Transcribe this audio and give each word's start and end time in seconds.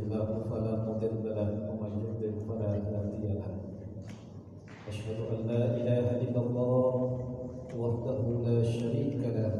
الله 0.00 0.28
فلا 0.50 0.74
مضل 0.88 1.24
له 1.36 1.50
ومن 1.68 1.90
يضلل 2.04 2.34
فلا 2.48 2.70
هادي 2.88 3.24
له. 3.36 3.52
أشهد 4.88 5.18
أن 5.32 5.40
لا 5.46 5.62
إله 5.76 6.06
إلا 6.24 6.40
الله 6.40 6.92
وحده 7.78 8.22
لا 8.46 8.58
شريك 8.64 9.20
له 9.20 9.52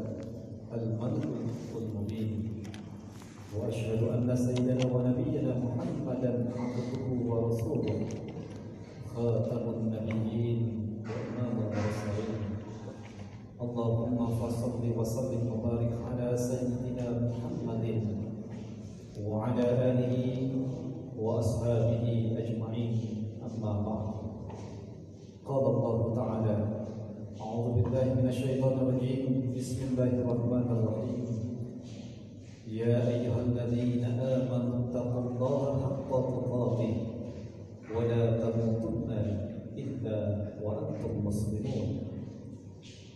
الملك 0.73 1.25
المبين. 1.77 2.31
وأشهد 3.57 4.01
أن 4.03 4.35
سيدنا 4.35 4.85
ونبينا 4.93 5.51
محمدا 5.65 6.31
عبده 6.57 7.07
ورسوله 7.29 7.99
خاتم 9.15 9.63
النبيين 9.77 10.59
وإمام 11.05 11.55
المرسلين. 11.63 12.41
اللهم 13.61 14.17
فصل 14.41 14.81
وسلم 14.97 15.43
وبارك 15.53 15.91
على 16.07 16.27
سيدنا 16.37 17.05
محمد 17.29 17.60
وعلى 19.27 19.65
آله 19.89 20.15
وأصحابه 21.19 22.05
أجمعين. 22.37 22.93
أما 23.45 23.71
بعد. 23.85 24.07
قال 25.45 25.63
الله 25.65 26.15
تعالى 26.15 26.55
أعوذ 27.41 27.67
بالله 27.81 28.05
من 28.21 28.27
الشيطان 28.29 28.73
الرجيم. 28.73 29.53
بسم 29.57 29.79
الله 29.91 30.11
الرحمن 30.21 30.67
الرحيم. 30.77 31.21
يا 32.71 33.07
أيها 33.07 33.39
الذين 33.49 34.03
آمنوا 34.05 34.77
اتقوا 34.89 35.23
الله 35.29 35.63
حق 35.83 36.11
تقاته 36.11 36.93
ولا 37.95 38.23
تموتن 38.41 39.11
إلا 39.77 40.19
وأنتم 40.63 41.13
مسلمون. 41.27 41.87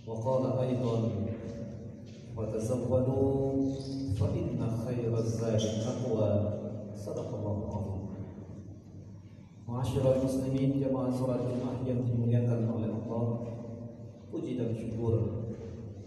وقال 0.08 0.44
أيضا 0.60 0.96
وتزودوا 2.37 3.65
فإن 4.21 4.59
خير 4.87 5.19
الزاد 5.19 5.61
التقوى 5.61 6.31
صدق 6.97 7.29
الله 7.39 7.57
العظيم 7.69 8.01
Masyarakat 9.71 10.27
muslimin 10.27 10.83
jamaah 10.83 11.15
salat 11.15 11.47
Jumat 11.47 11.87
yang 11.87 12.03
dimuliakan 12.03 12.67
oleh 12.75 12.91
Allah 12.91 13.25
Puji 14.27 14.59
dan 14.59 14.75
syukur 14.75 15.47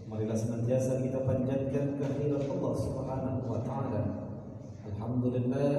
Marilah 0.04 0.36
senantiasa 0.36 1.00
kita 1.00 1.24
panjatkan 1.24 1.96
kehadiran 1.96 2.44
Allah 2.44 2.72
subhanahu 2.76 3.40
wa 3.48 3.64
ta'ala 3.64 4.02
Alhamdulillah 4.84 5.70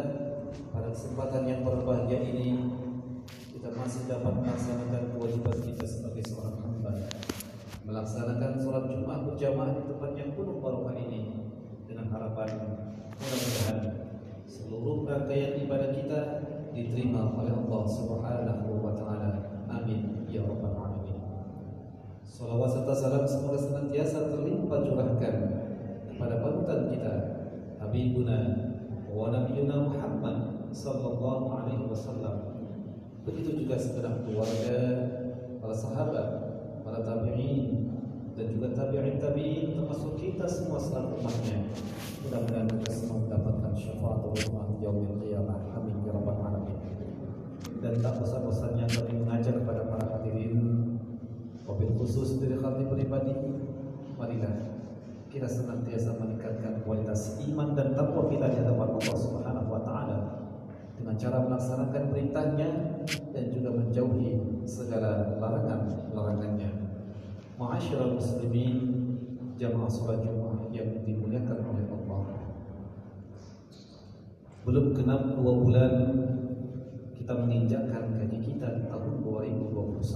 Pada 0.74 0.90
kesempatan 0.98 1.46
yang 1.46 1.62
berbahagia 1.62 2.26
ini 2.26 2.74
Kita 3.54 3.70
masih 3.78 4.10
dapat 4.10 4.34
melaksanakan 4.34 5.14
kewajiban 5.14 5.58
kita 5.62 5.86
sebagai 5.86 6.26
seorang 6.26 6.58
hamba 6.66 7.06
Melaksanakan 7.91 8.55
sholat 8.63 8.87
Jumat 8.87 9.27
berjamaah 9.27 9.75
di 9.75 9.83
tempat 9.91 10.15
yang 10.15 10.31
penuh 10.39 10.63
barokah 10.63 10.95
ini 10.95 11.43
Dengan 11.91 12.07
harapan 12.15 12.47
mudah-mudahan 13.19 13.79
seluruh 14.47 15.11
rangkaian 15.11 15.59
ibadah 15.67 15.91
kita 15.91 16.21
diterima 16.71 17.35
oleh 17.35 17.51
Allah 17.51 17.83
Subhanahu 17.91 18.79
wa 18.79 18.95
taala. 18.95 19.31
Amin 19.67 20.27
ya 20.31 20.47
rabbal 20.47 20.71
alamin. 20.75 21.19
Salawat 22.23 22.71
serta 22.71 22.95
salam 22.95 23.25
semoga 23.27 23.59
senantiasa 23.59 24.31
terlimpah 24.31 24.87
curahkan 24.87 25.37
kepada 26.15 26.35
panutan 26.39 26.81
kita 26.95 27.15
Habibuna 27.83 28.39
wa 29.11 29.35
nabiyuna 29.35 29.91
Muhammad 29.91 30.71
sallallahu 30.71 31.59
alaihi 31.59 31.91
wasallam. 31.91 32.55
Begitu 33.27 33.67
juga 33.67 33.75
segenap 33.77 34.23
keluarga, 34.25 34.79
para 35.59 35.75
sahabat, 35.77 36.29
para 36.81 37.05
tabi'in 37.05 37.90
dan 38.41 38.57
juga 38.57 38.73
tabi'in 38.73 39.21
tabi'in 39.21 39.77
termasuk 39.77 40.17
kita 40.17 40.49
semua 40.49 40.81
selaku 40.81 41.21
umatnya. 41.21 41.61
Mudah-mudahan 42.25 42.73
kita 42.73 42.93
semua 42.97 43.21
mendapatkan 43.21 43.73
syafaat 43.77 44.25
Allah 44.25 44.65
yaumil 44.81 45.21
qiyamah. 45.21 45.61
Amin 45.77 46.01
ya 46.09 46.17
rabbal 46.17 46.41
alamin. 46.41 46.81
Dan 47.85 48.01
tak 48.01 48.17
bosan-bosannya 48.17 48.89
kami 48.89 49.13
mengajak 49.21 49.61
kepada 49.61 49.93
para 49.93 50.05
hadirin 50.17 50.57
Wabil 51.69 51.93
khusus 52.01 52.41
dari 52.41 52.57
hati 52.57 52.89
pribadi 52.89 53.37
Marilah 54.17 54.73
kita 55.29 55.47
senantiasa 55.47 56.17
meningkatkan 56.17 56.81
kualitas 56.83 57.39
iman 57.45 57.77
dan 57.77 57.93
takwa 57.93 58.27
kita 58.27 58.51
di 58.51 58.57
hadapan 58.57 58.89
Allah 58.99 59.17
Subhanahu 59.21 59.69
wa 59.69 59.81
taala 59.85 60.19
dengan 60.97 61.15
cara 61.15 61.45
melaksanakan 61.45 62.03
perintahnya 62.09 62.69
dan 63.31 63.45
juga 63.53 63.71
menjauhi 63.71 64.65
segala 64.67 65.39
larangan-larangannya. 65.39 66.71
Ma'asyiral 67.91 68.23
muslimin 68.23 68.75
jamaah 69.59 69.91
salat 69.91 70.23
Jumat 70.23 70.71
yang 70.71 71.03
dimuliakan 71.03 71.59
oleh 71.75 71.91
Allah. 71.91 72.23
Belum 74.63 74.95
genap 74.95 75.35
dua 75.35 75.53
bulan 75.59 75.95
kita 77.19 77.35
menginjakkan 77.35 78.15
gaji 78.15 78.39
kita 78.47 78.79
di 78.79 78.87
tahun 78.87 79.27
2021. 79.27 80.07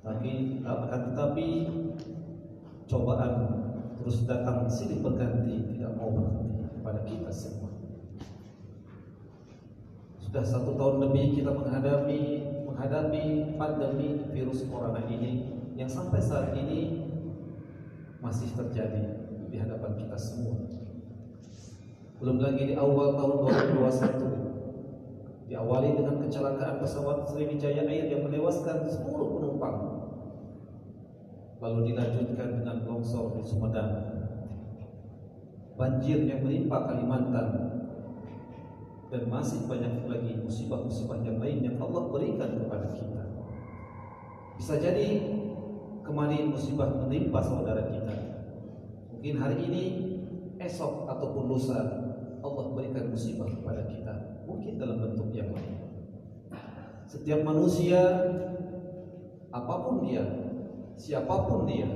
Tapi 0.00 0.64
akan 0.64 1.00
tetapi 1.12 1.48
cobaan 2.88 3.32
terus 4.00 4.24
datang 4.24 4.64
silih 4.64 5.04
berganti 5.04 5.76
tidak 5.76 5.92
mau 5.92 6.08
berhenti 6.08 6.72
kepada 6.72 7.04
kita 7.04 7.28
semua. 7.28 7.68
Sudah 10.24 10.40
satu 10.40 10.72
tahun 10.72 11.04
lebih 11.04 11.36
kita 11.36 11.52
menghadapi 11.52 12.48
menghadapi 12.78 13.58
pandemi 13.58 14.22
virus 14.30 14.62
corona 14.70 15.02
ini 15.10 15.50
yang 15.74 15.90
sampai 15.90 16.22
saat 16.22 16.54
ini 16.54 17.10
masih 18.22 18.54
terjadi 18.54 19.18
di 19.50 19.58
hadapan 19.58 19.98
kita 19.98 20.14
semua. 20.14 20.62
Belum 22.22 22.38
lagi 22.38 22.70
di 22.70 22.78
awal 22.78 23.18
tahun 23.18 23.34
2021 23.82 25.50
diawali 25.50 25.90
dengan 25.98 26.22
kecelakaan 26.22 26.78
pesawat 26.78 27.26
Sriwijaya 27.26 27.82
Air 27.82 28.14
yang 28.14 28.22
menewaskan 28.30 28.86
10 28.86 29.10
penumpang. 29.10 29.76
Lalu 31.58 31.90
dilanjutkan 31.90 32.62
dengan 32.62 32.86
longsor 32.86 33.34
di 33.34 33.42
Sumedang. 33.42 34.22
Banjir 35.74 36.30
yang 36.30 36.46
menimpa 36.46 36.86
Kalimantan 36.86 37.77
dan 39.08 39.22
masih 39.32 39.64
banyak 39.64 40.04
lagi 40.04 40.36
musibah-musibah 40.44 41.24
yang 41.24 41.40
lain 41.40 41.64
yang 41.64 41.76
Allah 41.80 42.12
berikan 42.12 42.60
kepada 42.60 42.92
kita. 42.92 43.22
Bisa 44.60 44.74
jadi 44.76 45.08
kemarin 46.04 46.52
musibah 46.52 46.92
menimpa 46.92 47.40
saudara 47.40 47.88
kita. 47.88 48.14
Mungkin 49.12 49.34
hari 49.40 49.58
ini, 49.64 49.84
esok 50.60 51.08
ataupun 51.08 51.48
lusa 51.48 51.78
Allah 52.44 52.64
berikan 52.76 53.08
musibah 53.08 53.48
kepada 53.48 53.88
kita. 53.88 54.44
Mungkin 54.44 54.76
dalam 54.76 55.00
bentuk 55.00 55.32
yang 55.32 55.52
lain. 55.56 55.88
Setiap 57.08 57.40
manusia 57.40 58.00
apa 59.48 59.74
pun 59.80 60.04
dia, 60.04 60.24
siapa 61.00 61.48
pun 61.48 61.64
dia, 61.64 61.88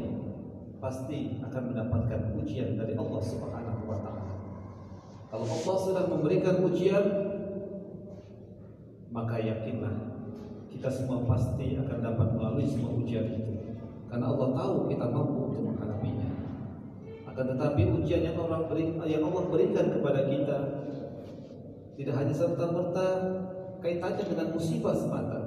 pasti 0.80 1.36
akan 1.44 1.62
mendapatkan 1.76 2.20
ujian 2.40 2.80
dari 2.80 2.96
Allah 2.96 3.20
Subhanahu. 3.20 3.61
Kalau 5.42 5.58
Allah 5.58 5.78
sudah 5.82 6.04
memberikan 6.06 6.62
ujian, 6.62 7.02
maka 9.10 9.42
yakinlah 9.42 9.90
kita 10.70 10.86
semua 10.86 11.26
pasti 11.26 11.74
akan 11.82 11.98
dapat 11.98 12.28
melalui 12.38 12.62
semua 12.62 12.94
ujian 12.94 13.26
itu. 13.26 13.74
Karena 14.06 14.30
Allah 14.30 14.54
tahu 14.54 14.86
kita 14.86 15.02
mampu 15.10 15.50
untuk 15.50 15.62
menghadapinya. 15.66 16.30
Akan 17.26 17.58
tetapi 17.58 17.82
ujian 17.90 18.22
yang 18.22 18.38
Allah 18.38 18.70
beri, 18.70 18.94
yang 19.02 19.26
Allah 19.26 19.44
berikan 19.50 19.90
kepada 19.90 20.30
kita 20.30 20.58
tidak 21.98 22.14
hanya 22.22 22.34
serta 22.38 22.64
merta 22.70 23.08
kaitannya 23.82 24.22
dengan 24.22 24.46
musibah 24.54 24.94
semata, 24.94 25.42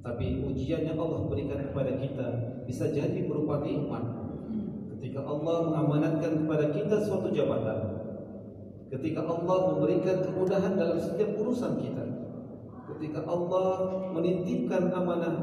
tapi 0.00 0.48
ujian 0.48 0.88
yang 0.88 0.96
Allah 0.96 1.28
berikan 1.28 1.60
kepada 1.60 1.92
kita 2.00 2.26
bisa 2.64 2.88
jadi 2.88 3.20
berupa 3.28 3.60
nikmat. 3.60 4.00
Ketika 4.96 5.28
Allah 5.28 5.56
mengamanatkan 5.68 6.48
kepada 6.48 6.72
kita 6.72 7.04
suatu 7.04 7.28
jabatan, 7.36 7.91
ketika 8.92 9.24
Allah 9.24 9.72
memberikan 9.72 10.20
kemudahan 10.20 10.76
dalam 10.76 11.00
setiap 11.00 11.32
urusan 11.40 11.80
kita, 11.80 12.04
ketika 12.92 13.24
Allah 13.24 13.68
menitipkan 14.12 14.92
amanah 14.92 15.34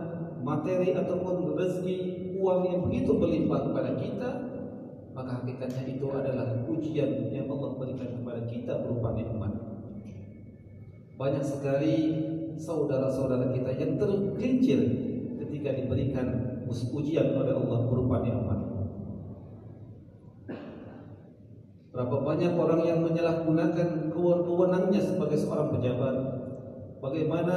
materi 0.45 0.93
ataupun 0.93 1.57
rezeki 1.57 1.97
uang 2.37 2.61
yang 2.69 2.79
begitu 2.85 3.11
berlimpah 3.17 3.65
kepada 3.65 3.91
kita, 3.97 4.29
maka 5.17 5.41
hakikatnya 5.41 5.83
itu 5.97 6.05
adalah 6.13 6.61
ujian 6.69 7.33
yang 7.33 7.49
Allah 7.49 7.73
berikan 7.75 8.21
kepada 8.21 8.45
kita 8.45 8.85
berupa 8.85 9.17
nikmat. 9.17 9.51
Banyak 11.17 11.43
sekali 11.43 11.97
saudara-saudara 12.55 13.51
kita 13.51 13.75
yang 13.75 13.97
tergelincir 13.97 14.79
ketika 15.41 15.69
diberikan 15.73 16.27
ujian 16.69 17.33
oleh 17.33 17.53
Allah 17.57 17.79
berupa 17.89 18.21
nikmat. 18.21 18.68
Berapa 21.99 22.15
banyak 22.23 22.55
orang 22.55 22.81
yang 22.87 23.03
menyalahgunakan 23.03 24.15
kewenangannya 24.15 25.03
sebagai 25.03 25.35
seorang 25.35 25.67
pejabat. 25.75 26.15
Bagaimana 27.03 27.55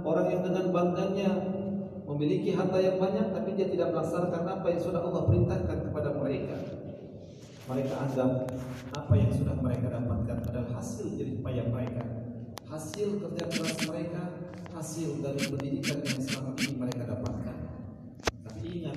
orang 0.00 0.32
yang 0.32 0.40
dengan 0.48 0.72
bangganya 0.72 1.28
memiliki 2.08 2.56
harta 2.56 2.80
yang 2.80 2.96
banyak 2.96 3.36
tapi 3.36 3.52
dia 3.52 3.68
tidak 3.68 3.92
melaksanakan 3.92 4.48
apa 4.48 4.66
yang 4.72 4.80
sudah 4.80 4.96
Allah 5.04 5.28
perintahkan 5.28 5.78
kepada 5.84 6.08
mereka. 6.16 6.56
Mereka 7.68 7.92
anggap 7.92 8.30
apa 8.96 9.12
yang 9.12 9.28
sudah 9.28 9.60
mereka 9.60 9.92
dapatkan 9.92 10.36
adalah 10.40 10.72
hasil 10.80 11.12
jerih 11.12 11.44
payah 11.44 11.68
mereka, 11.68 12.00
hasil 12.72 13.20
kerja 13.20 13.44
keras 13.44 13.76
mereka, 13.92 14.22
hasil 14.72 15.20
dari 15.20 15.40
pendidikan 15.52 16.00
yang 16.00 16.20
selama 16.24 16.56
ini 16.64 16.80
mereka 16.80 17.12
dapatkan. 17.12 17.56
Tapi 18.40 18.60
ingat, 18.72 18.96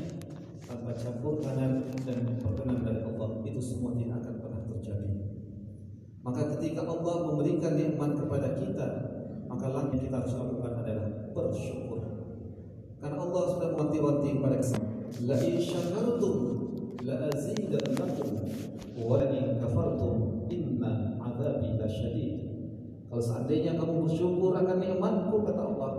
tanpa 0.64 0.96
campur 0.96 1.44
kanan 1.44 1.84
dan 2.08 2.40
perkenan 2.40 2.80
dari 2.80 3.04
Allah 3.04 3.44
itu 3.44 3.60
semua 3.60 3.92
tidak 4.00 4.24
akan 4.24 4.35
terjadi. 4.86 5.18
Maka 6.22 6.42
ketika 6.58 6.86
Allah 6.86 7.16
memberikan 7.26 7.74
nikmat 7.78 8.18
kepada 8.18 8.58
kita, 8.58 8.88
maka 9.50 9.66
langkah 9.70 9.98
kita 9.98 10.16
harus 10.22 10.34
lakukan 10.38 10.74
adalah 10.82 11.08
bersyukur. 11.34 12.02
Karena 12.98 13.18
Allah 13.22 13.44
sudah 13.54 13.70
wanti-wanti 13.78 14.30
kepada 14.42 14.58
kita. 14.62 14.82
La 15.26 15.38
in 15.42 15.58
syakartum 15.62 16.38
la 17.06 17.30
azidannakum 17.30 18.30
wa 18.98 19.22
la 19.22 19.28
in 19.30 19.62
kafartum 19.62 20.50
inna 20.50 21.22
adzabi 21.22 21.78
lasyadid. 21.78 22.34
Kalau 23.06 23.22
seandainya 23.22 23.78
kamu 23.78 24.10
bersyukur 24.10 24.58
akan 24.58 24.78
nikmatku 24.82 25.36
kata 25.46 25.62
Allah, 25.62 25.92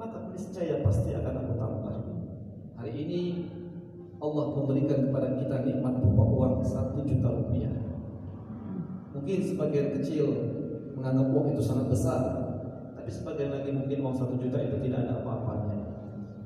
maka 0.00 0.32
niscaya 0.32 0.80
pasti 0.80 1.12
akan 1.12 1.34
aku 1.44 1.52
tambah. 1.60 1.96
Hari 2.80 2.92
ini 2.96 3.20
Allah 4.16 4.44
memberikan 4.56 5.12
kepada 5.12 5.36
kita 5.36 5.56
nikmat 5.68 6.00
berupa 6.00 6.24
uang 6.24 6.54
satu 6.64 7.04
juta 7.04 7.28
rupiah. 7.28 7.85
Mungkin 9.16 9.38
sebagian 9.40 9.96
kecil 9.96 10.28
menganggap 10.92 11.32
uang 11.32 11.56
itu 11.56 11.62
sangat 11.64 11.88
besar, 11.88 12.20
tapi 12.92 13.08
sebagian 13.08 13.48
lagi 13.48 13.72
mungkin 13.72 14.04
uang 14.04 14.16
satu 14.16 14.36
juta 14.36 14.60
itu 14.60 14.76
tidak 14.84 15.08
ada 15.08 15.24
apa-apanya. 15.24 15.78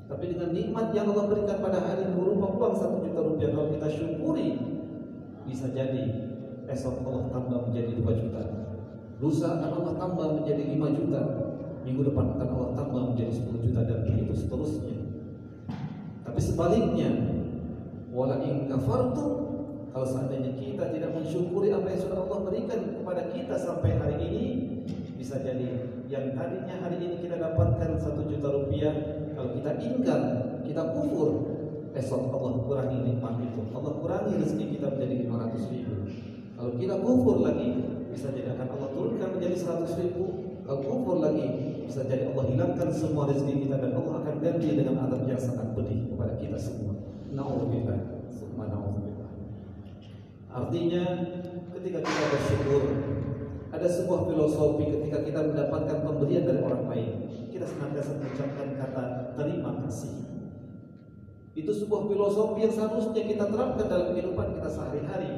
Tapi 0.07 0.31
dengan 0.31 0.55
nikmat 0.55 0.95
yang 0.95 1.11
Allah 1.11 1.27
berikan 1.27 1.59
pada 1.59 1.83
hari 1.83 2.07
ini 2.07 2.15
berupa 2.15 2.47
uang 2.55 2.75
satu 2.79 3.03
juta 3.03 3.19
rupiah 3.19 3.51
kalau 3.51 3.75
kita 3.75 3.87
syukuri, 3.91 4.49
bisa 5.43 5.67
jadi 5.75 6.03
esok 6.71 7.03
Allah 7.03 7.27
tambah 7.31 7.59
menjadi 7.67 7.91
dua 7.99 8.11
juta. 8.15 8.41
Lusa 9.19 9.59
akan 9.59 9.71
Allah 9.83 9.93
tambah 9.99 10.27
menjadi 10.41 10.63
lima 10.71 10.87
juta. 10.95 11.21
Minggu 11.81 12.13
depan 12.13 12.37
akan 12.37 12.47
Allah 12.55 12.71
tambah 12.77 13.01
menjadi 13.13 13.31
sepuluh 13.35 13.59
juta 13.59 13.83
dan 13.83 14.07
begitu 14.07 14.33
seterusnya. 14.37 14.97
Tapi 16.23 16.39
sebaliknya, 16.39 17.09
wala 18.13 18.39
in 18.45 18.69
kafartum 18.69 19.40
kalau 19.91 20.07
seandainya 20.07 20.55
kita 20.55 20.87
tidak 20.95 21.11
mensyukuri 21.11 21.75
apa 21.75 21.87
yang 21.91 21.99
sudah 21.99 22.23
Allah 22.23 22.39
berikan 22.47 22.79
kepada 22.95 23.21
kita 23.35 23.55
sampai 23.59 23.99
hari 23.99 24.17
ini, 24.23 24.45
bisa 25.19 25.35
jadi 25.43 25.67
yang 26.07 26.31
tadinya 26.31 26.75
hari 26.79 26.97
ini 27.03 27.19
kita 27.19 27.35
dapatkan 27.35 27.99
satu 27.99 28.23
juta 28.23 28.47
rupiah, 28.55 28.95
kalau 29.35 29.51
kita 29.51 29.71
ingkar, 29.83 30.21
kita 30.63 30.81
kufur, 30.95 31.29
esok 31.91 32.31
Allah 32.31 32.51
kurangi 32.63 32.97
nikmat 33.03 33.35
itu. 33.43 33.61
Allah 33.75 33.93
kurangi 33.99 34.33
rezeki 34.39 34.65
kita 34.79 34.87
menjadi 34.95 35.15
500 35.27 35.71
ribu. 35.75 35.93
Kalau 36.55 36.71
kita 36.79 36.95
kufur 37.03 37.37
lagi, 37.43 37.69
bisa 38.11 38.27
jadi 38.31 38.55
akan 38.55 38.67
Allah 38.79 38.89
turunkan 38.95 39.29
menjadi 39.35 39.55
100 39.59 40.01
ribu. 40.07 40.23
Kalau 40.63 40.79
kufur 40.87 41.17
lagi, 41.19 41.47
bisa 41.83 42.07
jadi 42.07 42.31
Allah 42.31 42.47
hilangkan 42.47 42.89
semua 42.95 43.27
rezeki 43.27 43.67
kita 43.67 43.75
dan 43.75 43.91
Allah 43.91 44.23
akan 44.23 44.35
ganti 44.39 44.67
dengan 44.71 45.03
adab 45.03 45.27
yang 45.27 45.41
sangat 45.41 45.67
pedih 45.75 46.15
kepada 46.15 46.39
kita 46.39 46.55
semua. 46.55 46.95
Nauzubillah, 47.35 47.99
summa 48.31 48.71
nauzubillah. 48.71 49.10
Artinya 50.51 51.03
ketika 51.79 51.99
kita 52.03 52.23
bersyukur 52.27 52.83
ada 53.71 53.87
sebuah 53.87 54.27
filosofi 54.27 54.83
ketika 54.99 55.23
kita 55.23 55.39
mendapatkan 55.47 55.97
pemberian 56.03 56.43
dari 56.43 56.59
orang 56.59 56.91
lain 56.91 57.11
kita 57.55 57.63
senantiasa 57.63 58.19
mengucapkan 58.19 58.67
kata 58.75 59.03
terima 59.39 59.71
kasih. 59.87 60.13
Itu 61.55 61.71
sebuah 61.71 62.07
filosofi 62.11 62.67
yang 62.67 62.73
seharusnya 62.75 63.23
kita 63.23 63.45
terapkan 63.47 63.85
dalam 63.87 64.11
kehidupan 64.11 64.59
kita 64.59 64.69
sehari-hari. 64.71 65.31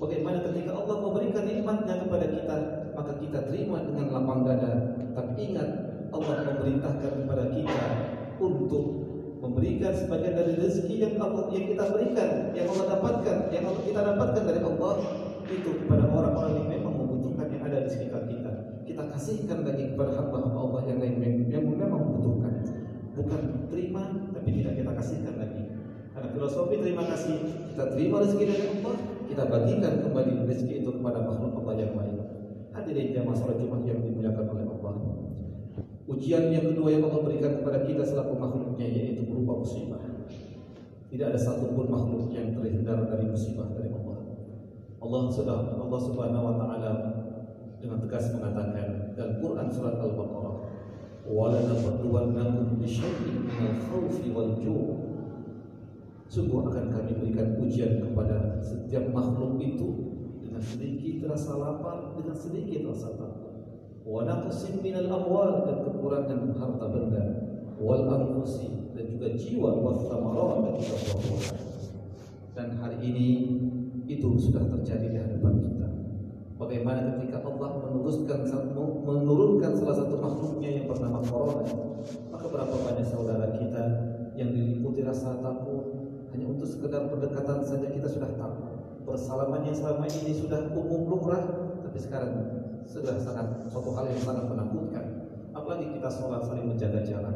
Bagaimana 0.00 0.44
ketika 0.48 0.72
Allah 0.76 0.96
memberikan 1.00 1.44
nikmatnya 1.44 1.94
kepada 2.04 2.26
kita 2.28 2.56
maka 2.94 3.12
kita 3.20 3.38
terima 3.52 3.84
dengan 3.84 4.06
lapang 4.16 4.48
dada. 4.48 4.72
Tapi 5.12 5.32
ingat 5.52 5.68
Allah 6.08 6.34
memerintahkan 6.46 7.12
kepada 7.20 7.44
kita 7.52 7.84
untuk 8.40 9.03
memberikan 9.44 9.92
sebagian 9.92 10.34
dari 10.40 10.52
rezeki 10.56 10.94
yang 11.04 11.14
Allah 11.20 11.44
yang 11.52 11.64
kita 11.68 11.84
berikan, 11.92 12.28
yang 12.56 12.66
Allah 12.72 12.86
dapatkan, 12.96 13.36
yang 13.52 13.64
Allah 13.68 13.82
kita 13.84 14.00
dapatkan 14.00 14.42
dari 14.48 14.60
Allah 14.64 14.94
itu 15.44 15.70
kepada 15.84 16.04
orang-orang 16.08 16.52
yang 16.64 16.68
memang 16.72 16.94
membutuhkan 16.96 17.46
yang 17.52 17.62
ada 17.68 17.84
di 17.84 17.90
sekitar 17.92 18.24
kita. 18.24 18.52
Kita 18.88 19.02
kasihkan 19.12 19.58
lagi 19.68 19.84
kepada 19.92 20.16
hamba-hamba 20.16 20.58
Allah 20.64 20.82
yang 20.88 20.98
lain 21.04 21.44
yang 21.52 21.64
memang 21.68 22.00
membutuhkan. 22.00 22.52
Bukan 23.14 23.40
terima 23.68 24.02
tapi 24.32 24.48
tidak 24.64 24.74
kita 24.80 24.92
kasihkan 24.96 25.34
lagi. 25.36 25.62
Karena 26.16 26.28
filosofi 26.32 26.74
terima 26.80 27.04
kasih, 27.10 27.36
kita 27.74 27.84
terima 27.92 28.16
rezeki 28.24 28.44
dari 28.48 28.64
Allah, 28.80 28.96
kita 29.28 29.42
bagikan 29.50 29.92
kembali 30.00 30.32
rezeki 30.48 30.74
itu 30.86 30.90
kepada 30.94 31.18
makhluk 31.20 31.52
Allah 31.60 31.74
yang 31.76 31.92
lain. 31.98 32.16
Hadirin 32.74 33.12
jamaah 33.12 33.36
salat 33.36 33.60
Jumat 33.60 33.82
yang 33.86 34.00
dimuliakan 34.02 34.46
oleh 34.50 34.66
Allah. 34.66 34.94
Ujian 36.04 36.52
yang 36.52 36.68
kedua 36.68 36.88
yang 36.92 37.08
Allah 37.08 37.24
berikan 37.24 37.52
kepada 37.64 37.80
kita 37.88 38.04
selaku 38.04 38.36
makhluknya 38.36 38.86
yaitu 38.92 39.23
berupa 39.44 39.60
musibah. 39.60 40.00
Tidak 41.12 41.26
ada 41.30 41.38
satupun 41.38 41.86
makhluk 41.92 42.32
yang 42.32 42.56
terhindar 42.56 43.04
dari 43.06 43.28
musibah 43.28 43.68
dari 43.76 43.92
Allah. 43.92 44.18
Allah 45.04 45.20
sudah 45.28 45.76
Allah 45.76 46.00
Subhanahu 46.00 46.44
wa 46.48 46.54
taala 46.56 46.92
dengan 47.78 48.00
tegas 48.00 48.32
mengatakan 48.32 49.12
dalam 49.12 49.36
Quran 49.38 49.68
surat 49.68 50.00
Al-Baqarah, 50.00 50.56
"Wa 51.28 51.52
lanabluwannakum 51.52 52.80
bisyai'in 52.80 53.44
minal 53.44 53.78
khawfi 53.84 54.32
wal 54.32 54.56
ju'." 54.58 54.96
Sungguh 56.24 56.66
akan 56.66 56.88
kami 56.88 57.12
berikan 57.20 57.60
ujian 57.60 58.00
kepada 58.00 58.58
setiap 58.64 59.06
makhluk 59.12 59.60
itu 59.60 60.18
dengan 60.40 60.64
sedikit 60.64 61.30
rasa 61.30 61.52
lapar, 61.60 62.16
dengan 62.16 62.34
sedikit 62.34 62.90
rasa 62.90 63.12
takut 63.14 63.54
wa 64.04 64.20
naqsin 64.24 64.82
minal 64.84 65.08
amwal 65.08 65.64
dan 65.64 65.80
kekurangan 65.84 66.40
harta 66.58 66.86
benda 66.92 67.43
wal 67.80 68.04
anfusi 68.06 68.92
dan 68.94 69.04
juga 69.10 69.34
jiwa 69.34 69.70
wa 69.78 69.92
thamarat 69.98 70.56
dan 70.62 70.72
juga 70.78 70.96
buah-buahan 71.02 71.64
dan 72.54 72.78
hari 72.78 72.98
ini 73.02 73.28
itu 74.06 74.28
sudah 74.38 74.62
terjadi 74.78 75.06
di 75.10 75.18
hadapan 75.18 75.54
kita. 75.58 75.88
Bagaimana 76.54 77.18
ketika 77.18 77.42
Allah 77.42 77.82
meneruskan 77.82 78.46
menurunkan 79.02 79.74
salah 79.74 79.96
satu 79.98 80.14
makhluknya 80.22 80.70
yang 80.80 80.86
bernama 80.86 81.18
corona? 81.26 81.66
Maka 82.30 82.46
berapa 82.46 82.74
banyak 82.78 83.06
saudara 83.10 83.58
kita 83.58 83.82
yang 84.38 84.54
diliputi 84.54 85.02
rasa 85.02 85.34
takut? 85.42 86.14
Hanya 86.30 86.46
untuk 86.46 86.70
sekedar 86.70 87.10
pendekatan 87.10 87.58
saja 87.66 87.90
kita 87.90 88.06
sudah 88.06 88.30
takut. 88.38 88.70
Bersalaman 89.02 89.66
yang 89.66 89.74
selama 89.74 90.06
ini 90.06 90.32
sudah 90.38 90.70
umum 90.70 91.10
lumrah 91.10 91.42
tapi 91.82 91.98
sekarang 91.98 92.32
sudah 92.86 93.18
sangat 93.18 93.66
suatu 93.66 93.90
hal 93.98 94.06
yang 94.06 94.22
sangat 94.22 94.46
menakutkan. 94.46 95.04
Apalagi 95.50 95.90
kita 95.90 96.06
sholat 96.06 96.46
saling 96.46 96.70
menjaga 96.70 97.02
jarak. 97.02 97.34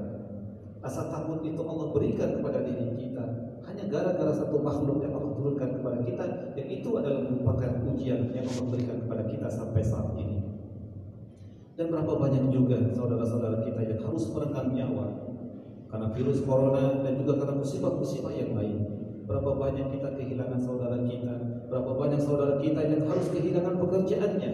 Rasa 0.78 1.11
takut 1.11 1.42
itu 1.42 1.58
Allah 1.58 1.90
berikan 1.90 2.38
kepada 2.38 2.62
diri 2.62 2.87
kita 2.94 3.25
hanya 3.66 3.85
gara-gara 3.90 4.30
satu 4.30 4.62
makhluk 4.62 5.02
yang 5.02 5.11
Allah 5.18 5.35
turunkan 5.35 5.68
kepada 5.75 5.99
kita 6.06 6.25
yang 6.54 6.68
itu 6.70 6.88
adalah 6.94 7.20
merupakan 7.26 7.70
ujian 7.90 8.30
yang 8.30 8.47
Allah 8.47 8.66
berikan 8.70 8.97
kepada 9.02 9.23
kita 9.26 9.47
sampai 9.50 9.82
saat 9.82 10.14
ini. 10.14 10.38
Dan 11.75 11.94
berapa 11.94 12.14
banyak 12.14 12.50
juga 12.54 12.78
saudara-saudara 12.94 13.62
kita 13.66 13.80
yang 13.87 14.00
harus 14.06 14.25
merenggang 14.35 14.70
nyawa 14.75 15.06
karena 15.88 16.06
virus 16.14 16.42
corona 16.47 17.02
dan 17.02 17.12
juga 17.23 17.42
karena 17.42 17.54
musibah-musibah 17.58 18.32
yang 18.35 18.54
lain. 18.54 18.78
Berapa 19.28 19.50
banyak 19.61 19.92
kita 19.92 20.08
kehilangan 20.16 20.61
saudara 20.62 20.99
kita, 21.04 21.35
berapa 21.68 21.90
banyak 21.92 22.20
saudara 22.23 22.56
kita 22.64 22.80
yang 22.80 23.04
harus 23.04 23.28
kehilangan 23.28 23.76
pekerjaannya, 23.76 24.52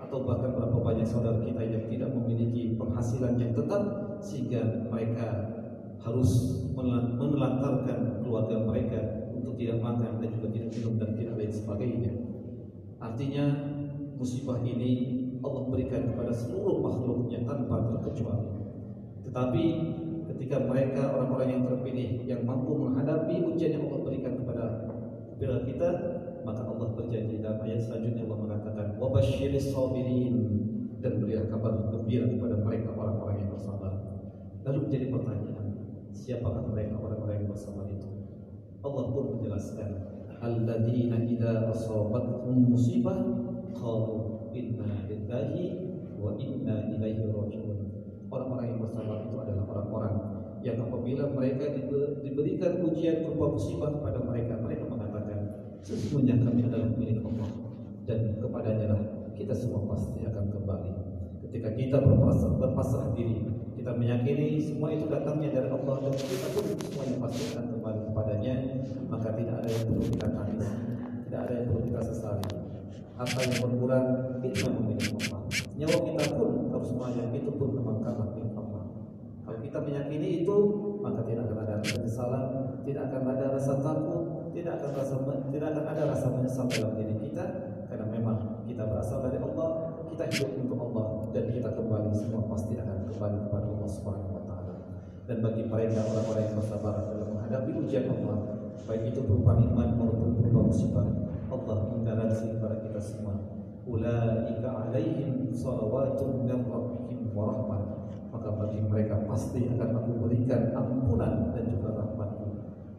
atau 0.00 0.24
bahkan 0.24 0.56
berapa 0.56 0.78
banyak 0.80 1.04
saudara 1.04 1.36
kita 1.44 1.60
yang 1.68 1.84
tidak 1.84 2.10
memiliki 2.16 2.72
penghasilan 2.80 3.36
yang 3.36 3.52
tetap 3.52 4.07
sehingga 4.22 4.88
mereka 4.90 5.26
harus 6.02 6.30
menelantarkan 7.18 8.22
keluarga 8.22 8.56
mereka 8.62 9.00
untuk 9.34 9.58
tidak 9.58 9.82
makan 9.82 10.22
dan 10.22 10.28
juga 10.38 10.48
tidak 10.54 10.68
minum 10.74 10.94
dan 10.98 11.10
tidak 11.18 11.34
lain 11.36 11.52
sebagainya. 11.52 12.12
Artinya 12.98 13.44
musibah 14.18 14.58
ini 14.62 14.92
Allah 15.42 15.62
berikan 15.70 16.10
kepada 16.10 16.34
seluruh 16.34 16.82
makhluknya 16.82 17.46
tanpa 17.46 17.86
terkecuali. 17.94 18.46
Tetapi 19.26 19.64
ketika 20.34 20.56
mereka 20.66 21.02
orang-orang 21.14 21.48
yang 21.50 21.62
terpilih 21.66 22.10
yang 22.26 22.42
mampu 22.42 22.74
menghadapi 22.74 23.42
ujian 23.54 23.78
yang 23.78 23.84
Allah 23.90 24.00
berikan 24.02 24.34
kepada 24.38 24.88
kita 25.78 25.90
maka 26.42 26.66
Allah 26.66 26.88
berjanji 26.98 27.38
dalam 27.38 27.62
ayat 27.62 27.86
selanjutnya 27.86 28.26
Allah 28.26 28.40
mengatakan 28.42 28.86
wabashiris 28.98 29.70
sabirin 29.70 30.34
dan 30.98 31.22
berilah 31.22 31.46
kabar 31.46 31.72
gembira 31.94 32.26
kepada 32.26 32.56
mereka 32.58 32.90
orang-orang 32.98 33.36
yang 33.46 33.50
bersabar. 33.54 33.92
Lalu 34.66 34.78
menjadi 34.90 35.06
pertanyaan, 35.14 35.66
siapakah 36.10 36.64
mereka 36.66 36.94
orang-orang 36.98 37.36
yang 37.42 37.48
bersabar 37.54 37.86
itu? 37.86 38.10
Allah 38.82 39.04
pun 39.14 39.24
menjelaskan 39.38 39.90
alladzina 40.42 41.18
idza 41.22 41.70
asabatuhum 41.70 42.74
musibah 42.74 43.18
qalu 43.74 44.50
inna 44.54 45.06
lillahi 45.06 45.64
wa 46.18 46.34
inna 46.34 46.76
ilaihi 46.90 47.30
raji'un. 47.30 47.78
Orang-orang 48.28 48.66
yang 48.74 48.80
bersabar 48.82 49.22
itu 49.22 49.36
adalah 49.38 49.64
orang-orang 49.70 50.14
yang 50.66 50.76
apabila 50.82 51.30
mereka 51.30 51.70
diberikan 52.26 52.82
ujian 52.82 53.22
berupa 53.22 53.54
musibah 53.54 53.94
kepada 53.94 54.18
mereka, 54.26 54.58
mereka 54.58 54.84
mengatakan 54.90 55.38
sesungguhnya 55.86 56.42
kami 56.42 56.66
adalah 56.66 56.90
milik 56.98 57.22
Allah 57.22 57.50
dan 58.10 58.42
kepadanya 58.42 58.86
lah 58.90 59.17
kita 59.38 59.54
semua 59.54 59.86
pasti 59.94 60.26
akan 60.26 60.50
kembali. 60.50 60.90
Ketika 61.46 61.70
kita 61.78 62.02
berpasrah, 62.02 62.58
berpasrah 62.58 63.14
diri, 63.14 63.46
kita 63.78 63.94
meyakini 63.94 64.58
semua 64.58 64.90
itu 64.90 65.06
datangnya 65.06 65.54
dari 65.54 65.68
Allah 65.70 65.96
dan 66.02 66.12
kita 66.18 66.48
pun 66.50 66.64
semuanya 66.66 67.16
pasti 67.22 67.42
akan 67.54 67.64
kembali 67.78 68.00
kepadanya, 68.10 68.54
maka 69.06 69.28
tidak 69.38 69.54
ada 69.62 69.68
yang 69.70 69.84
perlu 69.86 70.04
kita 70.10 70.28
tangis, 70.34 70.66
tidak 71.30 71.40
ada 71.46 71.52
yang 71.54 71.66
perlu 71.70 71.82
kita 71.86 72.00
sesali. 72.02 72.50
Apa 73.18 73.38
yang 73.46 73.58
berkurang 73.62 74.06
yang 74.42 74.72
memiliki 74.78 75.10
Allah. 75.26 75.42
Nyawa 75.78 75.98
kita 76.06 76.24
pun 76.38 76.50
harus 76.70 76.86
semuanya 76.90 77.22
itu 77.34 77.50
pun 77.54 77.68
memang 77.74 77.98
karena 78.02 78.24
milik 78.34 78.54
Allah. 78.58 78.84
Kalau 79.42 79.58
kita 79.62 79.78
meyakini 79.80 80.28
itu, 80.44 80.56
maka 81.02 81.22
tidak 81.26 81.50
akan 81.50 81.58
ada 81.66 81.74
penyesalan, 81.82 82.44
tidak 82.86 83.02
akan 83.10 83.22
ada 83.32 83.44
rasa 83.58 83.74
takut, 83.80 84.22
tidak 84.54 84.72
akan 84.78 84.90
rasa 84.98 85.14
tidak 85.50 85.68
akan 85.72 85.84
ada 85.86 86.02
rasa 86.14 86.26
menyesal 86.30 86.66
dalam 86.70 86.92
diri 86.98 87.07
kita 87.07 87.07
kita 88.78 88.94
berasal 88.94 89.26
dari 89.26 89.42
Allah, 89.42 89.90
kita 90.06 90.24
hidup 90.30 90.50
untuk 90.54 90.78
Allah 90.78 91.06
dan 91.34 91.50
kita 91.50 91.66
kembali 91.74 92.14
semua 92.14 92.46
pasti 92.46 92.78
akan 92.78 93.10
kembali 93.10 93.38
kepada 93.50 93.66
Allah 93.74 93.90
Subhanahu 93.90 94.38
wa 94.38 94.42
taala. 94.46 94.74
Dan 95.26 95.42
bagi 95.42 95.66
mereka 95.66 96.06
orang-orang 96.06 96.46
yang 96.46 96.54
bersabar 96.62 96.94
dalam 97.10 97.26
menghadapi 97.34 97.70
ujian 97.74 98.06
Allah, 98.06 98.38
baik 98.86 99.10
itu 99.10 99.20
berupa 99.26 99.58
nikmat 99.58 99.98
maupun 99.98 100.38
berupa 100.38 100.70
musibah, 100.70 101.10
Allah 101.50 101.78
menggaransi 101.90 102.54
kepada 102.54 102.78
kita 102.78 103.00
semua. 103.02 103.34
Ulaika 103.82 104.70
alaihim 104.70 105.50
salawatun 105.50 106.46
min 106.46 106.62
rabbihim 106.62 107.34
wa 107.34 107.50
rahmah. 107.50 107.82
Maka 108.30 108.48
bagi 108.62 108.78
mereka 108.86 109.26
pasti 109.26 109.66
akan 109.74 109.90
aku 110.06 110.22
berikan 110.22 110.70
ampunan 110.78 111.50
dan 111.50 111.66
juga 111.66 111.98
rahmatku. 111.98 112.46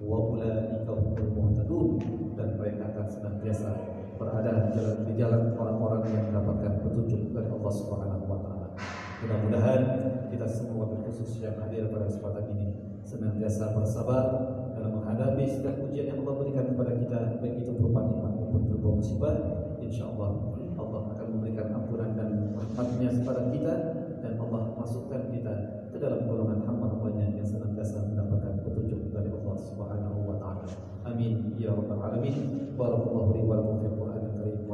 Wa 0.04 0.28
ulaika 0.28 0.92
humul 0.92 1.32
muhtadun 1.40 2.04
dan 2.36 2.60
mereka 2.60 2.92
akan 2.92 3.08
senantiasa 3.08 3.72
berada 4.20 4.68
di 4.68 4.70
jalan 4.76 4.98
di 5.08 5.14
jalan 5.16 5.42
orang-orang 5.56 6.04
yang 6.12 6.24
mendapatkan 6.28 6.84
petunjuk 6.84 7.32
dari 7.32 7.48
Allah 7.48 7.74
Subhanahu 7.74 8.24
wa 8.28 8.40
taala. 8.44 8.68
Mudah-mudahan 9.24 9.82
kita 10.28 10.48
semua 10.48 10.92
khusus 11.08 11.40
yang 11.40 11.56
hadir 11.64 11.88
pada 11.88 12.06
kesempatan 12.12 12.46
ini 12.56 12.68
senantiasa 13.08 13.74
bersabar 13.74 14.24
dalam 14.76 15.02
menghadapi 15.02 15.44
setiap 15.48 15.82
ujian 15.88 16.14
yang 16.14 16.20
Allah 16.24 16.36
berikan 16.40 16.66
kepada 16.76 16.92
kita 17.00 17.20
baik 17.42 17.66
itu 17.66 17.72
berupa 17.74 18.06
nikmat 18.06 18.32
maupun 18.36 18.62
berupa 18.70 18.90
musibah. 19.00 19.36
Insya 19.80 20.12
Allah 20.12 20.60
Allah 20.80 21.02
akan 21.16 21.28
memberikan 21.36 21.68
ampunan 21.76 22.16
dan 22.16 22.56
rahmatnya 22.56 23.10
kepada 23.12 23.42
kita 23.52 23.74
dan 24.20 24.34
Allah 24.40 24.62
masukkan 24.80 25.22
kita 25.32 25.54
ke 25.90 25.98
dalam 25.98 26.24
golongan 26.30 26.64
hamba-hambanya 26.64 27.36
yang 27.36 27.48
senantiasa 27.48 28.06
mendapatkan 28.08 28.64
petunjuk 28.64 29.12
dari 29.12 29.32
Allah 29.34 29.56
Subhanahu 29.60 30.20
wa 30.30 30.36
taala. 30.40 30.68
Amin 31.04 31.58
ya 31.60 31.74
rabbal 31.74 32.00
alamin. 32.00 32.70
Barakallahu 32.80 33.36
li 33.36 33.44
wa 33.44 33.60
lakum 33.60 33.99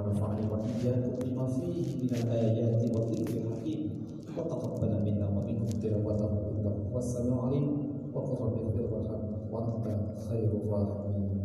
ونفعني 0.05 0.41
وإياكم 0.51 1.11
بما 1.25 1.47
فيه 1.47 1.85
من 2.03 2.09
الآيات 2.23 2.95
والذكر 2.95 3.33
الحكيم 3.41 3.89
وتقبل 4.37 4.87
منا 5.05 5.27
ومنكم 5.29 5.79
تلاوته 5.81 6.29
إنه 6.51 6.75
هو 6.93 6.97
السميع 6.99 7.33
العليم 7.33 7.67
وقل 8.13 8.45
رب 8.45 8.53
اغفر 8.53 8.93
وارحم 8.93 9.23
وأنت 9.51 9.85
خير 10.29 10.49
الراحمين 10.63 11.39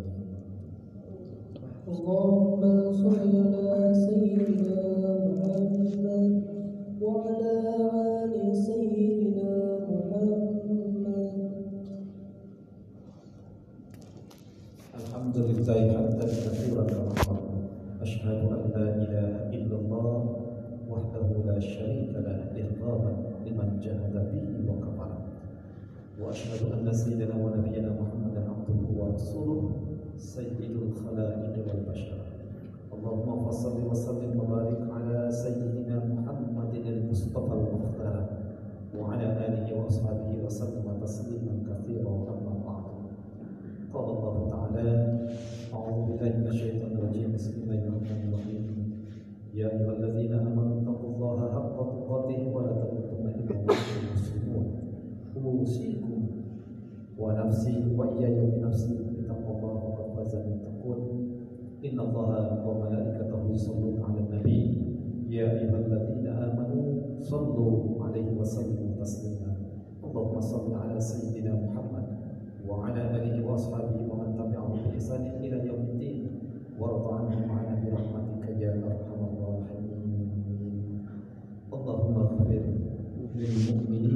اللهم 1.89 2.61
صل 2.93 3.33
على 3.47 3.95
سيدنا 3.95 4.83
محمد 5.27 6.43
وعلى 7.03 7.53
آل 8.25 8.57
سيدنا 8.57 9.51
محمد. 9.91 11.33
الحمد 15.01 15.37
لله 15.37 15.81
حمدا 15.97 16.27
كثيرا 16.27 16.87
أشهد 18.03 18.49
أن 18.49 18.63
لا 18.75 18.89
إله 19.05 19.31
إلا 19.57 19.77
الله 19.77 20.37
وحده 20.91 21.29
لا 21.47 21.59
شريك 21.61 22.13
له 22.17 22.39
إرغاما 22.57 23.13
لمن 23.47 23.69
جاهد 23.85 24.15
به 24.33 24.47
وكفر. 24.69 25.11
وأشهد 26.21 26.73
أن 26.73 26.93
سيدنا 26.93 27.35
ونبينا 27.45 27.91
محمدا 28.01 28.43
عبده 28.51 28.81
ورسوله 28.99 29.71
سيد 30.17 30.61
الخلائق 30.61 31.55
والبشر. 31.69 32.21
اللهم 32.95 33.51
صل 33.51 33.77
وسلم 33.91 34.41
وبارك 34.41 34.81
على 34.97 35.31
سيدنا 35.33 35.97
محمد 36.05 36.75
المصطفى 36.75 37.53
المختار 37.53 38.27
وعلى 38.99 39.27
آله 39.47 39.67
وأصحابه 39.77 40.31
وسلم 40.45 40.87
تسليما 41.03 41.55
كثيرا 41.69 42.15
أما 42.33 42.55
بعد. 42.67 42.85
قال 43.95 44.05
الله 44.05 44.37
تعالى 44.51 44.89
أعوذ 45.71 46.19
بالله 46.19 46.31
من 46.43 46.47
الشيطان 46.51 46.99
الرجيم. 46.99 47.31
بسم 47.31 47.63
الله 47.63 47.81
الرحمن 47.87 48.21
الرحيم. 48.27 48.63
يا 49.55 49.71
أيها 49.71 49.93
الذين 50.03 50.35
آمنوا 50.35 50.83
اتقوا 50.83 51.11
الله 51.15 51.39
حق 51.55 51.77
تقاته 51.79 52.41
ولا 52.51 52.73
تموتن 52.75 53.25
إلا 53.39 53.55
وأنتم 53.55 54.03
مسلمون. 54.15 54.67
أوصيكم 55.39 56.19
ونفسي 57.19 57.77
وإياي 57.95 58.51
بنفسي 58.51 58.95
بتقوى 59.15 59.53
الله 59.63 59.75
وقد 59.87 60.07
فاز 60.19 60.35
المتقون. 60.43 61.01
إن 61.87 61.97
الله 62.01 62.35
وملائكته 62.67 63.41
يصلون 63.55 63.97
على 64.03 64.19
النبي. 64.27 64.63
يا 65.31 65.47
أيها 65.55 65.79
الذين 65.87 66.27
آمنوا 66.27 66.87
صلوا 67.23 67.75
عليه 68.11 68.29
وسلموا 68.35 68.99
تسليما. 68.99 69.55
اللهم 70.03 70.41
صل 70.41 70.75
على 70.75 70.99
سيدنا 70.99 71.55
محمد 71.55 72.00
وعلى 72.69 73.03
آله 73.17 73.35
وأصحابه 73.47 73.97
ومن 74.11 74.29
تبعهم 74.39 74.77
بإحسان 74.85 75.23
إلى 75.45 75.57
يوم 75.69 75.83
الدين. 75.93 76.21
وارض 76.81 77.05
عنهم 77.13 77.43
معنا 77.49 77.75
برحمتك 77.85 78.45
يا 78.61 78.73
أرحم 78.73 79.21
الراحمين. 79.31 80.01
اللهم 81.73 82.15
اغفر 82.25 82.49
للمؤمنين 83.37 84.10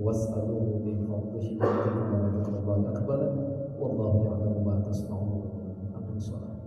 واسألوه 0.00 0.80
من 0.84 1.06
فضله 1.08 1.44
يؤتكم 1.44 2.14
ولذكر 2.14 2.52
الله 2.58 2.78
أكبر. 2.92 3.20
والله 3.80 4.12
يعلم 4.24 4.64
ما 4.66 4.80
تصنعون 4.88 5.42
أقم 5.94 6.16
الصلاة 6.16 6.60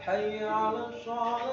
حي 0.00 0.44
على 0.44 0.86
الصلاة. 0.86 1.51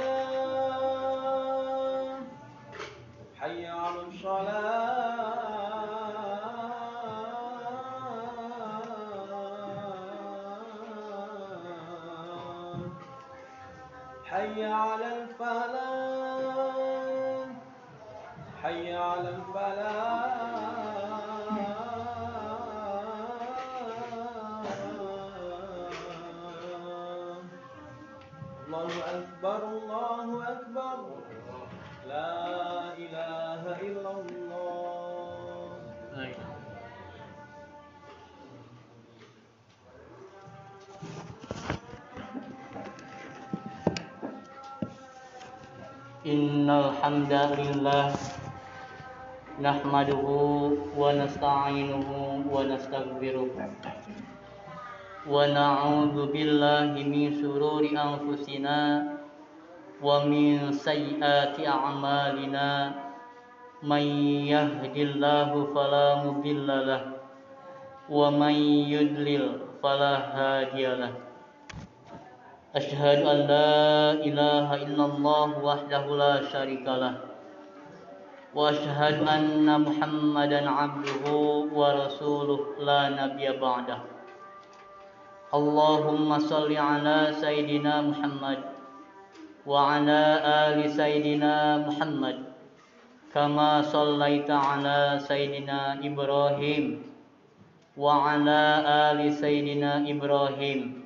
إن 46.29 46.71
الحمد 46.71 47.33
لله 47.33 48.07
نحمده 49.61 50.27
ونستعينه 51.01 52.09
ونستغفره 52.55 53.51
ونعوذ 55.29 56.17
بالله 56.33 56.91
من 57.13 57.23
شرور 57.41 57.83
أنفسنا 58.09 58.79
ومن 60.03 60.73
سيئات 60.73 61.57
أعمالنا 61.77 62.69
من 63.83 64.05
يهد 64.53 64.97
الله 64.97 65.51
فلا 65.75 66.07
مضل 66.25 66.69
له 66.89 67.03
ومن 68.11 68.55
يضلل 68.95 69.45
فلا 69.83 70.15
هادي 70.37 70.87
له 71.01 71.13
أشهد 72.76 73.26
أن 73.26 73.38
لا 73.50 74.14
إله 74.14 74.68
إلا 74.76 75.06
الله 75.06 75.50
وحده 75.58 76.06
لا 76.06 76.36
شريك 76.54 76.86
له 76.86 77.18
وأشهد 78.54 79.26
أن 79.28 79.66
محمدا 79.82 80.70
عبده 80.70 81.26
ورسوله 81.74 82.62
لا 82.80 83.10
نبي 83.10 83.58
بعده. 83.58 83.98
اللهم 85.54 86.40
صل 86.40 86.70
على 86.78 87.34
سيدنا 87.42 88.02
محمد 88.02 88.60
وعلى 89.66 90.22
آل 90.46 90.90
سيدنا 90.90 91.78
محمد 91.90 92.38
كما 93.34 93.82
صليت 93.82 94.52
على 94.52 95.18
سيدنا 95.18 96.06
إبراهيم 96.06 96.86
وعلى 97.98 98.62
آل 98.86 99.34
سيدنا 99.34 100.06
إبراهيم. 100.06 100.99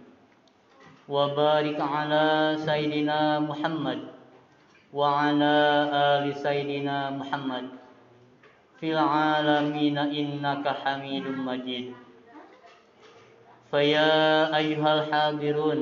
وبارك 1.09 1.81
على 1.81 2.57
سيدنا 2.69 3.41
محمد 3.41 3.99
وعلى 4.93 5.57
آل 5.93 6.25
سيدنا 6.37 7.11
محمد 7.11 7.65
في 8.81 8.93
العالمين 8.93 9.99
إنك 9.99 10.65
حميد 10.69 11.27
مجيد 11.27 11.87
فيا 13.71 14.57
أيها 14.57 14.91
الحاضرون 14.95 15.81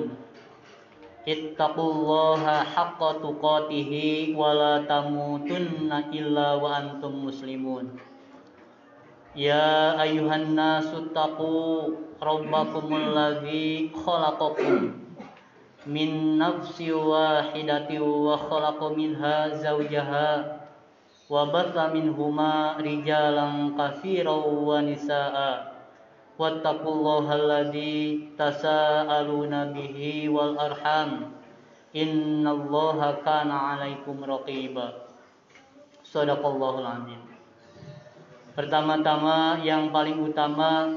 اتقوا 1.28 1.90
الله 1.92 2.45
حق 2.75 3.00
تقاته 3.23 3.92
ولا 4.37 4.75
تموتن 4.87 5.90
إلا 6.12 6.49
وأنتم 6.54 7.12
مسلمون 7.26 7.84
يا 9.36 10.02
أيها 10.02 10.36
الناس 10.36 10.86
اتقوا 10.95 11.82
ربكم 12.23 12.86
الذي 12.97 13.91
خلقكم 14.06 14.75
من 15.86 16.39
نفس 16.39 16.78
واحدة 16.91 17.91
وخلق 18.02 18.80
منها 18.84 19.36
زوجها 19.49 20.58
وبث 21.30 21.76
منهما 21.76 22.52
رجالا 22.80 23.49
كثيرا 23.78 24.36
ونساء 24.47 25.36
واتقوا 26.39 26.95
الله 26.95 27.26
الذي 27.34 27.97
تساءلون 28.39 29.54
به 29.73 29.99
والأرحام 30.28 31.10
إن 31.97 32.45
الله 32.47 32.99
كان 33.25 33.50
عليكم 33.50 34.17
رقيبا 34.25 34.89
صدق 36.04 36.43
الله 36.47 36.75
العظيم 36.78 37.23
Pertama-tama 38.56 39.60
yang 39.60 39.93
paling 39.93 40.17
utama 40.17 40.89